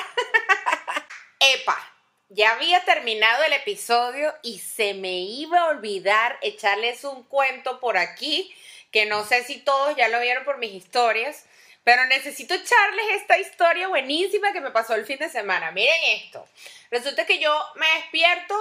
Epa, 1.39 1.94
ya 2.29 2.53
había 2.53 2.83
terminado 2.85 3.43
el 3.43 3.53
episodio 3.53 4.33
y 4.41 4.59
se 4.59 4.93
me 4.93 5.19
iba 5.19 5.59
a 5.59 5.67
olvidar 5.67 6.37
echarles 6.41 7.03
un 7.03 7.23
cuento 7.23 7.79
por 7.79 7.97
aquí, 7.97 8.53
que 8.91 9.05
no 9.05 9.23
sé 9.25 9.43
si 9.43 9.59
todos 9.59 9.95
ya 9.95 10.07
lo 10.07 10.19
vieron 10.19 10.43
por 10.43 10.57
mis 10.57 10.73
historias, 10.73 11.45
pero 11.83 12.05
necesito 12.05 12.55
echarles 12.55 13.05
esta 13.11 13.37
historia 13.37 13.87
buenísima 13.87 14.53
que 14.53 14.61
me 14.61 14.71
pasó 14.71 14.95
el 14.95 15.05
fin 15.05 15.19
de 15.19 15.29
semana. 15.29 15.71
Miren 15.71 15.99
esto. 16.23 16.47
Resulta 16.89 17.25
que 17.25 17.39
yo 17.39 17.55
me 17.75 17.85
despierto 17.99 18.55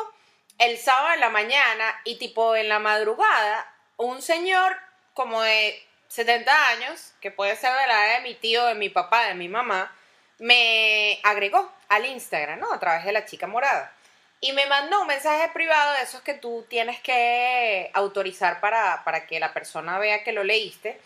el 0.59 0.77
sábado 0.79 1.15
en 1.15 1.21
la 1.21 1.31
mañana 1.31 2.01
y 2.05 2.17
tipo 2.17 2.55
en 2.55 2.69
la 2.69 2.79
madrugada, 2.79 3.73
un 3.97 4.21
señor 4.21 4.77
como 5.15 5.41
de 5.43 5.83
70 6.09 6.69
años, 6.69 7.13
que 7.21 7.31
puede 7.31 7.57
ser 7.57 7.73
de 7.73 7.87
la 7.87 8.07
edad 8.07 8.17
de 8.19 8.29
mi 8.29 8.35
tío, 8.35 8.67
de 8.67 8.75
mi 8.75 8.91
papá, 8.91 9.25
de 9.27 9.35
mi 9.35 9.49
mamá, 9.49 9.97
me 10.39 11.21
agregó 11.23 11.71
al 11.89 12.07
Instagram, 12.07 12.61
¿no? 12.61 12.73
A 12.73 12.81
través 12.81 13.05
de 13.05 13.13
la 13.13 13.25
chica 13.25 13.47
morada. 13.47 13.93
Y 14.41 14.53
me 14.53 14.67
mandó 14.67 15.01
un 15.01 15.07
mensaje 15.07 15.49
privado 15.55 15.95
de 15.95 16.03
esos 16.03 16.21
que 16.23 16.35
tú 16.35 16.67
tienes 16.69 17.01
que 17.01 17.91
autorizar 17.95 18.61
para, 18.61 19.03
para 19.05 19.27
que 19.27 19.41
la 19.41 19.55
persona 19.55 19.99
vea 19.99 20.23
que 20.23 20.33
lo 20.33 20.45
leíste, 20.45 21.01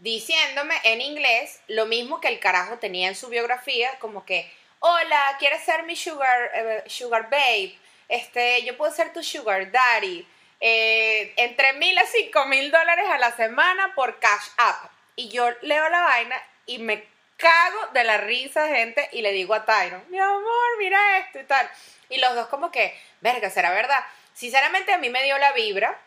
diciéndome 0.00 0.74
en 0.84 1.00
inglés 1.00 1.60
lo 1.68 1.86
mismo 1.86 2.20
que 2.20 2.28
el 2.28 2.38
carajo 2.38 2.78
tenía 2.78 3.08
en 3.08 3.16
su 3.16 3.28
biografía, 3.28 3.98
como 3.98 4.24
que, 4.24 4.50
hola, 4.80 5.36
¿quieres 5.38 5.62
ser 5.64 5.82
mi 5.84 5.96
sugar, 5.96 6.50
eh, 6.54 6.84
sugar 6.86 7.28
babe? 7.30 7.76
Este, 8.08 8.62
yo 8.64 8.76
puedo 8.76 8.92
ser 8.92 9.12
tu 9.12 9.22
sugar 9.22 9.70
daddy. 9.70 10.26
Eh, 10.60 11.34
entre 11.36 11.74
mil 11.74 11.98
a 11.98 12.06
cinco 12.06 12.46
mil 12.46 12.70
dólares 12.70 13.06
a 13.10 13.18
la 13.18 13.32
semana 13.32 13.94
por 13.94 14.18
cash 14.20 14.48
app. 14.56 14.90
Y 15.16 15.28
yo 15.28 15.50
leo 15.62 15.88
la 15.88 16.02
vaina 16.02 16.42
y 16.66 16.78
me 16.78 17.04
cago 17.36 17.86
de 17.92 18.04
la 18.04 18.16
risa, 18.18 18.68
gente, 18.68 19.08
y 19.12 19.22
le 19.22 19.32
digo 19.32 19.54
a 19.54 19.64
Tyron, 19.64 20.02
mi 20.10 20.18
amor, 20.18 20.78
mira 20.78 21.18
esto 21.18 21.38
y 21.40 21.44
tal. 21.44 21.68
Y 22.08 22.18
los 22.18 22.34
dos 22.34 22.48
como 22.48 22.70
que, 22.70 22.98
verga, 23.20 23.50
será 23.50 23.70
verdad. 23.72 24.02
Sinceramente 24.34 24.92
a 24.92 24.98
mí 24.98 25.08
me 25.10 25.22
dio 25.24 25.36
la 25.38 25.52
vibra 25.52 25.98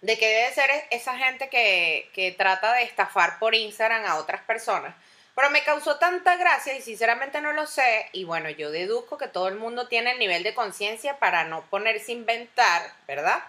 de 0.00 0.18
que 0.18 0.26
debe 0.28 0.52
ser 0.52 0.70
es- 0.70 0.84
esa 0.90 1.16
gente 1.16 1.48
que, 1.48 2.10
que 2.14 2.32
trata 2.32 2.72
de 2.74 2.82
estafar 2.82 3.38
por 3.38 3.54
Instagram 3.54 4.04
a 4.06 4.16
otras 4.16 4.42
personas. 4.42 4.94
Pero 5.34 5.50
me 5.50 5.64
causó 5.64 5.96
tanta 5.98 6.36
gracia 6.36 6.74
y 6.74 6.82
sinceramente 6.82 7.40
no 7.40 7.52
lo 7.52 7.66
sé. 7.66 8.08
Y 8.12 8.24
bueno, 8.24 8.50
yo 8.50 8.70
deduzco 8.70 9.18
que 9.18 9.26
todo 9.28 9.48
el 9.48 9.56
mundo 9.56 9.88
tiene 9.88 10.12
el 10.12 10.18
nivel 10.18 10.44
de 10.44 10.54
conciencia 10.54 11.18
para 11.18 11.44
no 11.44 11.62
ponerse 11.70 12.12
a 12.12 12.14
inventar, 12.14 12.82
¿verdad? 13.08 13.42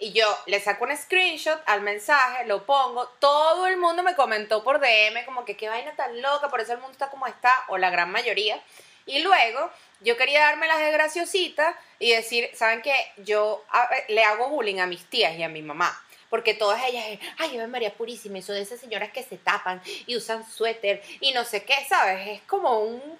Y 0.00 0.12
yo 0.12 0.26
le 0.46 0.60
saco 0.60 0.84
un 0.84 0.96
screenshot 0.96 1.60
al 1.66 1.80
mensaje, 1.80 2.46
lo 2.46 2.64
pongo, 2.64 3.08
todo 3.18 3.66
el 3.66 3.76
mundo 3.76 4.04
me 4.04 4.14
comentó 4.14 4.62
por 4.62 4.78
DM 4.78 5.24
como 5.24 5.44
que 5.44 5.56
qué 5.56 5.68
vaina 5.68 5.92
tan 5.96 6.22
loca, 6.22 6.48
por 6.48 6.60
eso 6.60 6.72
el 6.72 6.78
mundo 6.78 6.92
está 6.92 7.10
como 7.10 7.26
está, 7.26 7.52
o 7.68 7.78
la 7.78 7.90
gran 7.90 8.12
mayoría. 8.12 8.62
Y 9.06 9.20
luego 9.20 9.70
yo 10.00 10.16
quería 10.16 10.40
darme 10.40 10.68
las 10.68 10.78
de 10.78 10.92
graciosita 10.92 11.76
y 11.98 12.12
decir, 12.12 12.50
¿saben 12.54 12.82
qué? 12.82 12.94
Yo 13.16 13.64
le 14.08 14.22
hago 14.22 14.48
bullying 14.50 14.78
a 14.78 14.86
mis 14.86 15.04
tías 15.06 15.36
y 15.36 15.42
a 15.42 15.48
mi 15.48 15.62
mamá. 15.62 16.00
Porque 16.30 16.52
todas 16.54 16.84
ellas, 16.84 17.04
ay, 17.38 17.56
Ave 17.56 17.66
María 17.68 17.94
Purísima, 17.94 18.38
y 18.38 18.42
son 18.42 18.54
de 18.54 18.60
esas 18.60 18.78
señoras 18.78 19.10
que 19.10 19.22
se 19.22 19.38
tapan 19.38 19.82
y 20.06 20.14
usan 20.14 20.48
suéter 20.48 21.02
y 21.20 21.32
no 21.32 21.44
sé 21.44 21.64
qué, 21.64 21.74
¿sabes? 21.88 22.28
Es 22.28 22.42
como 22.42 22.80
un 22.80 23.18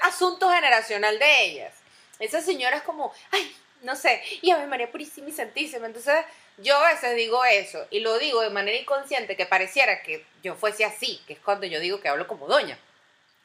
asunto 0.00 0.48
generacional 0.48 1.18
de 1.18 1.44
ellas. 1.44 1.74
Esas 2.20 2.44
señoras 2.44 2.82
como, 2.82 3.12
ay, 3.32 3.56
no 3.84 3.94
sé, 3.96 4.22
y 4.42 4.50
Ave 4.50 4.66
María 4.66 4.90
Purísima 4.90 5.28
y 5.28 5.32
Santísima. 5.32 5.86
Entonces, 5.86 6.16
yo 6.58 6.76
a 6.76 6.92
veces 6.92 7.14
digo 7.16 7.44
eso, 7.44 7.86
y 7.90 8.00
lo 8.00 8.18
digo 8.18 8.40
de 8.40 8.50
manera 8.50 8.76
inconsciente, 8.76 9.36
que 9.36 9.46
pareciera 9.46 10.02
que 10.02 10.24
yo 10.42 10.54
fuese 10.56 10.84
así, 10.84 11.20
que 11.26 11.34
es 11.34 11.38
cuando 11.40 11.66
yo 11.66 11.78
digo 11.80 12.00
que 12.00 12.08
hablo 12.08 12.26
como 12.26 12.46
doña. 12.48 12.78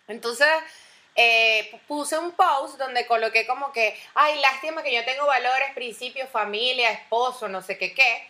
Entonces, 0.08 0.48
eh, 1.16 1.70
pu- 1.72 1.80
puse 1.88 2.18
un 2.18 2.32
post 2.32 2.78
donde 2.78 3.06
coloqué 3.06 3.46
como 3.46 3.72
que, 3.72 4.00
ay, 4.16 4.40
lástima 4.40 4.82
que 4.84 4.94
yo 4.94 5.04
tengo 5.06 5.26
valores, 5.26 5.74
principios, 5.74 6.30
familia, 6.30 6.92
esposo, 6.92 7.48
no 7.48 7.62
sé 7.62 7.78
qué 7.78 7.94
qué. 7.94 8.28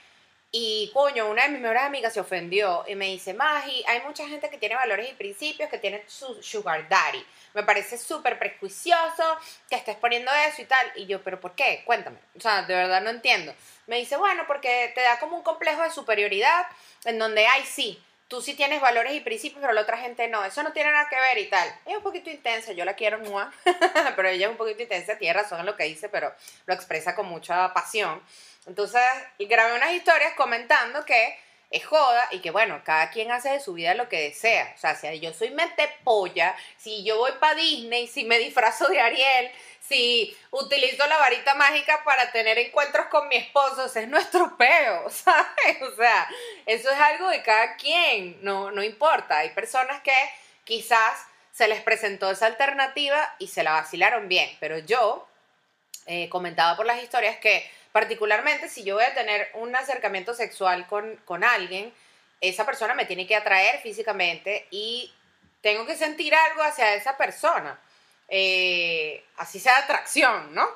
Y 0.52 0.90
coño, 0.94 1.30
una 1.30 1.44
de 1.44 1.50
mis 1.50 1.62
mejores 1.62 1.84
amigas 1.84 2.12
se 2.12 2.20
ofendió 2.20 2.84
y 2.88 2.96
me 2.96 3.06
dice, 3.06 3.36
Magi, 3.36 3.84
hay 3.88 4.02
mucha 4.02 4.28
gente 4.28 4.50
que 4.50 4.58
tiene 4.58 4.76
valores 4.76 5.08
y 5.08 5.14
principios, 5.14 5.70
que 5.70 5.78
tiene 5.78 6.04
su 6.08 6.42
sugar 6.42 6.90
daddy. 6.90 7.24
Me 7.54 7.62
parece 7.62 8.00
súper 8.00 8.40
prejuicioso 8.40 9.38
que 9.70 9.76
estés 9.76 9.96
poniendo 9.98 10.32
eso 10.48 10.64
y 10.64 10.66
tal. 10.66 10.92
Y 10.96 11.06
yo, 11.06 11.22
pero 11.22 11.40
¿por 11.40 11.54
qué? 11.54 11.84
Cuéntame. 11.86 12.18
O 12.36 12.42
sea, 12.42 12.64
de 12.64 12.74
verdad 12.74 13.02
no 13.02 13.12
entiendo. 13.12 13.54
Me 13.86 13.98
dice, 13.98 14.18
bueno, 14.18 14.46
porque 14.48 14.92
te 14.96 15.02
da 15.02 15.20
como 15.20 15.38
un 15.38 15.44
complejo 15.44 15.84
de 15.84 15.92
superioridad 15.92 16.66
en 17.06 17.20
donde, 17.20 17.46
ay, 17.46 17.64
sí, 17.66 18.04
tú 18.30 18.42
sí 18.42 18.54
tienes 18.54 18.80
valores 18.80 19.14
y 19.14 19.20
principios, 19.20 19.60
pero 19.60 19.74
la 19.74 19.82
otra 19.82 19.98
gente 19.98 20.28
no. 20.28 20.46
Eso 20.46 20.64
no 20.64 20.72
tiene 20.72 20.92
nada 20.92 21.10
que 21.10 21.20
ver 21.20 21.40
y 21.40 21.50
tal. 21.50 21.68
Ella 21.86 21.94
es 21.94 21.98
un 21.98 22.04
poquito 22.04 22.30
intensa, 22.30 22.72
yo 22.72 22.86
la 22.86 22.94
quiero, 22.94 23.20
mua. 23.20 23.52
pero 24.16 24.30
ella 24.30 24.46
es 24.46 24.52
un 24.52 24.58
poquito 24.58 24.84
intensa, 24.84 25.18
tiene 25.18 25.34
razón 25.34 25.60
en 25.60 25.66
lo 25.66 25.76
que 25.76 25.84
dice, 25.86 26.08
pero 26.08 26.34
lo 26.66 26.74
expresa 26.74 27.16
con 27.16 27.26
mucha 27.26 27.74
pasión. 27.74 28.22
Entonces, 28.68 29.02
grabé 29.40 29.76
unas 29.76 29.94
historias 29.94 30.34
comentando 30.36 31.04
que 31.06 31.38
es 31.70 31.86
joda 31.86 32.28
y 32.32 32.40
que 32.40 32.52
bueno, 32.52 32.82
cada 32.84 33.12
quien 33.12 33.32
hace 33.32 33.50
de 33.50 33.60
su 33.60 33.74
vida 33.74 33.94
lo 33.94 34.10
que 34.10 34.22
desea. 34.22 34.74
O 34.76 34.80
sea, 34.80 34.96
si 34.96 35.20
yo 35.20 35.34
soy 35.34 35.52
mente 35.52 35.90
polla, 36.04 36.56
si 36.78 37.04
yo 37.04 37.18
voy 37.18 37.32
para 37.40 37.56
Disney, 37.56 38.08
si 38.08 38.24
me 38.24 38.40
disfrazo 38.40 38.88
de 38.88 39.00
Ariel, 39.00 39.52
si 39.80 40.36
utilizo 40.52 41.06
la 41.08 41.18
varita 41.18 41.56
mágica 41.56 42.04
para 42.04 42.32
tener 42.32 42.58
encuentros 42.58 43.08
con 43.08 43.28
mi 43.28 43.36
esposo, 43.36 43.86
ese 43.86 44.04
es 44.04 44.08
nuestro 44.08 44.58
peo, 44.58 45.10
¿sabes? 45.10 45.82
O 45.82 45.96
sea, 45.96 46.28
eso 46.66 46.90
es 46.90 47.00
algo 47.00 47.30
de 47.30 47.44
cada 47.44 47.76
quien, 47.76 48.38
no, 48.42 48.72
no 48.72 48.84
importa. 48.84 49.40
Hay 49.40 49.50
personas 49.50 50.02
que 50.02 50.16
quizás 50.64 51.26
se 51.52 51.68
les 51.68 51.82
presentó 51.82 52.32
esa 52.32 52.46
alternativa 52.46 53.36
y 53.38 53.48
se 53.48 53.64
la 53.64 53.74
vacilaron 53.74 54.28
bien, 54.28 54.50
pero 54.60 54.80
yo 54.80 55.28
eh, 56.06 56.30
comentaba 56.30 56.76
por 56.76 56.86
las 56.86 57.04
historias 57.04 57.38
que 57.38 57.70
particularmente 57.92 58.70
si 58.70 58.84
yo 58.84 58.96
voy 58.96 59.04
a 59.04 59.14
tener 59.14 59.50
un 59.54 59.76
acercamiento 59.76 60.34
sexual 60.34 60.88
con, 60.88 61.16
con 61.26 61.44
alguien, 61.44 61.94
esa 62.42 62.66
persona 62.66 62.94
me 62.94 63.06
tiene 63.06 63.28
que 63.28 63.36
atraer 63.36 63.80
físicamente 63.82 64.68
y 64.72 65.14
tengo 65.62 65.86
que 65.86 65.96
sentir 65.96 66.34
algo 66.34 66.64
hacia 66.64 66.96
esa 66.96 67.18
persona. 67.18 67.80
Eh, 68.30 69.24
así 69.38 69.60
sea 69.60 69.78
atracción, 69.78 70.54
¿no? 70.54 70.68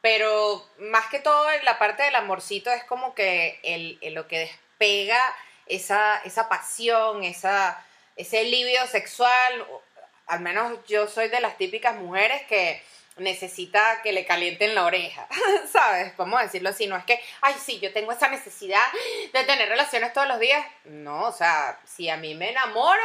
Pero 0.00 0.66
más 0.78 1.06
que 1.06 1.18
todo 1.18 1.50
en 1.50 1.64
la 1.64 1.78
parte 1.78 2.02
del 2.04 2.14
amorcito 2.14 2.70
es 2.70 2.84
como 2.84 3.14
que 3.14 3.60
el, 3.62 3.98
lo 4.14 4.26
que 4.28 4.38
despega 4.38 5.20
esa, 5.66 6.22
esa 6.24 6.48
pasión, 6.48 7.22
esa, 7.24 7.84
ese 8.16 8.44
libido 8.44 8.86
sexual, 8.86 9.66
al 10.26 10.40
menos 10.40 10.78
yo 10.86 11.06
soy 11.06 11.28
de 11.28 11.40
las 11.40 11.58
típicas 11.58 11.96
mujeres 11.96 12.42
que 12.46 12.82
necesita 13.16 14.00
que 14.02 14.12
le 14.12 14.24
calienten 14.24 14.74
la 14.74 14.84
oreja, 14.84 15.26
¿sabes? 15.72 16.16
Vamos 16.16 16.40
a 16.40 16.44
decirlo 16.44 16.70
así, 16.70 16.86
no 16.86 16.96
es 16.96 17.04
que, 17.04 17.20
ay, 17.40 17.54
sí, 17.62 17.78
yo 17.80 17.92
tengo 17.92 18.12
esa 18.12 18.28
necesidad 18.28 18.84
de 19.32 19.44
tener 19.44 19.68
relaciones 19.68 20.12
todos 20.12 20.28
los 20.28 20.40
días. 20.40 20.64
No, 20.84 21.24
o 21.24 21.32
sea, 21.32 21.78
si 21.84 22.08
a 22.08 22.16
mí 22.16 22.34
me 22.34 22.50
enamoran, 22.50 23.04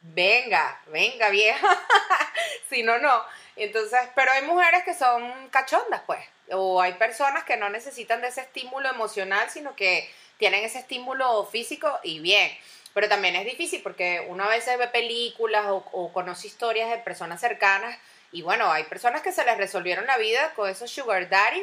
venga, 0.00 0.80
venga 0.86 1.30
vieja, 1.30 1.68
si 2.70 2.82
no, 2.82 2.98
no. 2.98 3.22
Entonces, 3.56 4.00
pero 4.14 4.30
hay 4.32 4.42
mujeres 4.42 4.84
que 4.84 4.94
son 4.94 5.48
cachondas, 5.48 6.02
pues, 6.06 6.20
o 6.50 6.80
hay 6.80 6.94
personas 6.94 7.44
que 7.44 7.56
no 7.56 7.70
necesitan 7.70 8.20
de 8.20 8.28
ese 8.28 8.42
estímulo 8.42 8.88
emocional, 8.88 9.48
sino 9.50 9.74
que 9.74 10.10
tienen 10.38 10.64
ese 10.64 10.80
estímulo 10.80 11.46
físico 11.46 11.98
y 12.02 12.20
bien. 12.20 12.50
Pero 12.92 13.08
también 13.08 13.36
es 13.36 13.44
difícil 13.44 13.82
porque 13.82 14.24
uno 14.28 14.44
a 14.44 14.48
veces 14.48 14.78
ve 14.78 14.88
películas 14.88 15.66
o, 15.66 15.84
o 15.92 16.12
conoce 16.12 16.46
historias 16.46 16.90
de 16.90 16.98
personas 16.98 17.40
cercanas 17.40 17.98
y 18.32 18.42
bueno, 18.42 18.70
hay 18.70 18.84
personas 18.84 19.22
que 19.22 19.32
se 19.32 19.44
les 19.44 19.56
resolvieron 19.56 20.06
la 20.06 20.18
vida 20.18 20.52
con 20.54 20.68
esos 20.68 20.90
sugar 20.90 21.28
daddy. 21.28 21.62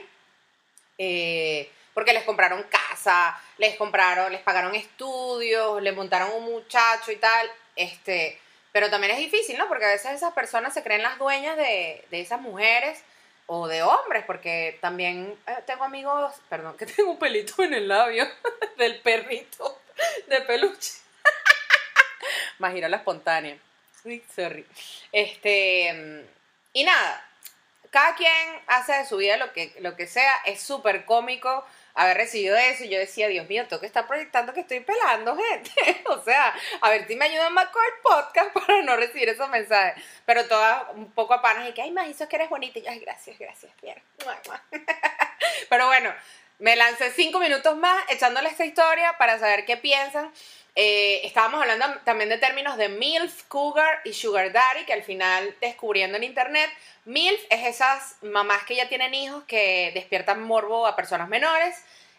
Eh, 0.97 1.69
porque 1.93 2.13
les 2.13 2.23
compraron 2.23 2.63
casa, 2.63 3.39
les 3.57 3.75
compraron, 3.75 4.31
les 4.31 4.41
pagaron 4.41 4.75
estudios, 4.75 5.81
le 5.81 5.91
montaron 5.91 6.31
un 6.31 6.45
muchacho 6.45 7.11
y 7.11 7.17
tal, 7.17 7.49
este, 7.75 8.39
pero 8.71 8.89
también 8.89 9.13
es 9.13 9.19
difícil, 9.19 9.57
¿no? 9.57 9.67
Porque 9.67 9.85
a 9.85 9.89
veces 9.89 10.11
esas 10.11 10.33
personas 10.33 10.73
se 10.73 10.83
creen 10.83 11.03
las 11.03 11.19
dueñas 11.19 11.55
de, 11.55 12.05
de 12.09 12.21
esas 12.21 12.41
mujeres 12.41 13.03
o 13.45 13.67
de 13.67 13.83
hombres, 13.83 14.23
porque 14.25 14.77
también 14.81 15.37
eh, 15.47 15.57
tengo 15.65 15.83
amigos, 15.83 16.33
perdón, 16.49 16.75
que 16.77 16.85
tengo 16.87 17.11
un 17.11 17.19
pelito 17.19 17.63
en 17.63 17.73
el 17.73 17.87
labio 17.87 18.27
del 18.77 18.99
perrito 19.01 19.79
de 20.27 20.41
peluche. 20.41 20.93
Más 22.59 22.73
la 22.73 22.97
espontánea. 22.97 23.57
Sorry. 24.35 24.65
Este, 25.11 26.25
y 26.73 26.83
nada, 26.83 27.23
cada 27.89 28.15
quien 28.15 28.33
hace 28.67 28.93
de 28.93 29.05
su 29.05 29.17
vida 29.17 29.37
lo 29.37 29.53
que, 29.53 29.75
lo 29.79 29.95
que 29.95 30.07
sea, 30.07 30.33
es 30.45 30.61
súper 30.61 31.05
cómico 31.05 31.63
haber 31.93 32.17
recibido 32.17 32.57
eso 32.57 32.83
y 32.83 32.89
yo 32.89 32.97
decía, 32.97 33.27
Dios 33.27 33.47
mío, 33.47 33.67
tengo 33.67 33.79
que 33.79 33.85
estar 33.85 34.07
proyectando 34.07 34.51
que 34.51 34.61
estoy 34.61 34.79
pelando 34.79 35.37
gente. 35.49 36.03
o 36.07 36.21
sea, 36.23 36.53
a 36.81 36.89
ver 36.89 37.07
si 37.07 37.15
me 37.15 37.25
ayudan 37.25 37.53
más 37.53 37.67
con 37.69 37.83
el 37.83 38.01
podcast 38.01 38.51
para 38.53 38.81
no 38.81 38.95
recibir 38.95 39.29
esos 39.29 39.47
mensajes. 39.49 40.03
Pero 40.25 40.47
todas 40.47 40.85
un 40.95 41.11
poco 41.11 41.35
a 41.35 41.41
panas 41.41 41.69
y 41.69 41.73
que, 41.73 41.83
ay, 41.83 41.91
más, 41.91 42.07
eso 42.07 42.27
que 42.27 42.35
eres 42.35 42.49
bonita. 42.49 42.79
Y 42.79 42.81
yo, 42.81 42.89
ay, 42.89 42.99
gracias, 42.99 43.37
gracias, 43.37 43.71
bien. 43.81 44.01
Pero 45.69 45.87
bueno, 45.87 46.13
me 46.59 46.75
lancé 46.75 47.11
cinco 47.11 47.39
minutos 47.39 47.77
más 47.77 48.03
echándole 48.09 48.49
esta 48.49 48.65
historia 48.65 49.17
para 49.17 49.37
saber 49.37 49.65
qué 49.65 49.77
piensan. 49.77 50.31
Eh, 50.75 51.21
estábamos 51.23 51.61
hablando 51.61 51.99
también 52.03 52.29
de 52.29 52.39
términos 52.39 52.77
de 52.77 52.89
MILF, 52.89 53.43
Cougar 53.47 54.01
y 54.05 54.13
Sugar 54.13 54.51
Daddy, 54.51 54.85
que 54.85 54.93
al 54.93 55.03
final 55.03 55.55
descubriendo 55.61 56.17
en 56.17 56.23
internet, 56.23 56.69
MILF 57.05 57.45
es 57.49 57.65
esas 57.65 58.17
mamás 58.23 58.63
que 58.63 58.75
ya 58.75 58.89
tienen 58.89 59.13
hijos 59.13 59.43
que 59.43 59.91
despiertan 59.93 60.41
morbo 60.41 60.87
a 60.87 60.95
personas 60.95 61.29
menores. 61.29 61.75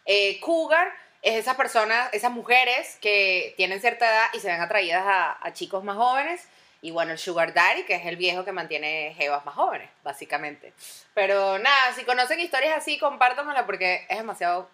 Eh, 0.06 0.38
cougar 0.40 0.92
es 1.22 1.34
esas 1.34 1.56
personas, 1.56 2.12
esas 2.12 2.30
mujeres 2.30 2.98
que 3.00 3.54
tienen 3.56 3.80
cierta 3.80 4.06
edad 4.06 4.26
y 4.34 4.40
se 4.40 4.48
ven 4.48 4.60
atraídas 4.60 5.04
a, 5.06 5.52
chicos 5.52 5.82
más 5.82 5.96
jóvenes. 5.96 6.46
Y 6.82 6.90
bueno, 6.90 7.12
el 7.12 7.18
Sugar 7.18 7.54
Daddy, 7.54 7.84
que 7.84 7.94
es 7.94 8.04
el 8.04 8.16
viejo 8.16 8.44
que 8.44 8.52
mantiene 8.52 9.14
jevas 9.16 9.44
más 9.46 9.54
jóvenes, 9.54 9.88
básicamente. 10.02 10.74
Pero 11.14 11.58
nada, 11.58 11.94
si 11.94 12.04
conocen 12.04 12.40
historias 12.40 12.76
así, 12.76 12.98
compártamela 12.98 13.64
porque 13.64 14.06
es 14.08 14.18
demasiado 14.18 14.68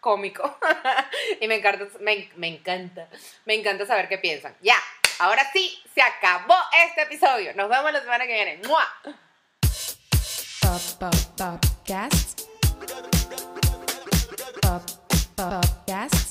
cómico. 0.00 0.58
y 1.40 1.48
me 1.48 1.56
encanta, 1.56 1.86
me, 2.00 2.48
encanta, 2.48 3.08
me 3.44 3.54
encanta 3.54 3.86
saber 3.86 4.08
qué 4.08 4.18
piensan. 4.18 4.54
Ya, 4.60 4.76
ahora 5.18 5.42
sí, 5.52 5.82
se 5.94 6.02
acabó 6.02 6.54
este 6.86 7.02
episodio. 7.02 7.54
Nos 7.54 7.68
vemos 7.68 7.92
la 7.92 8.00
semana 8.00 8.26
que 8.26 8.34
viene. 8.34 8.60
¡Mua! 8.66 8.86
Pop. 15.36 16.27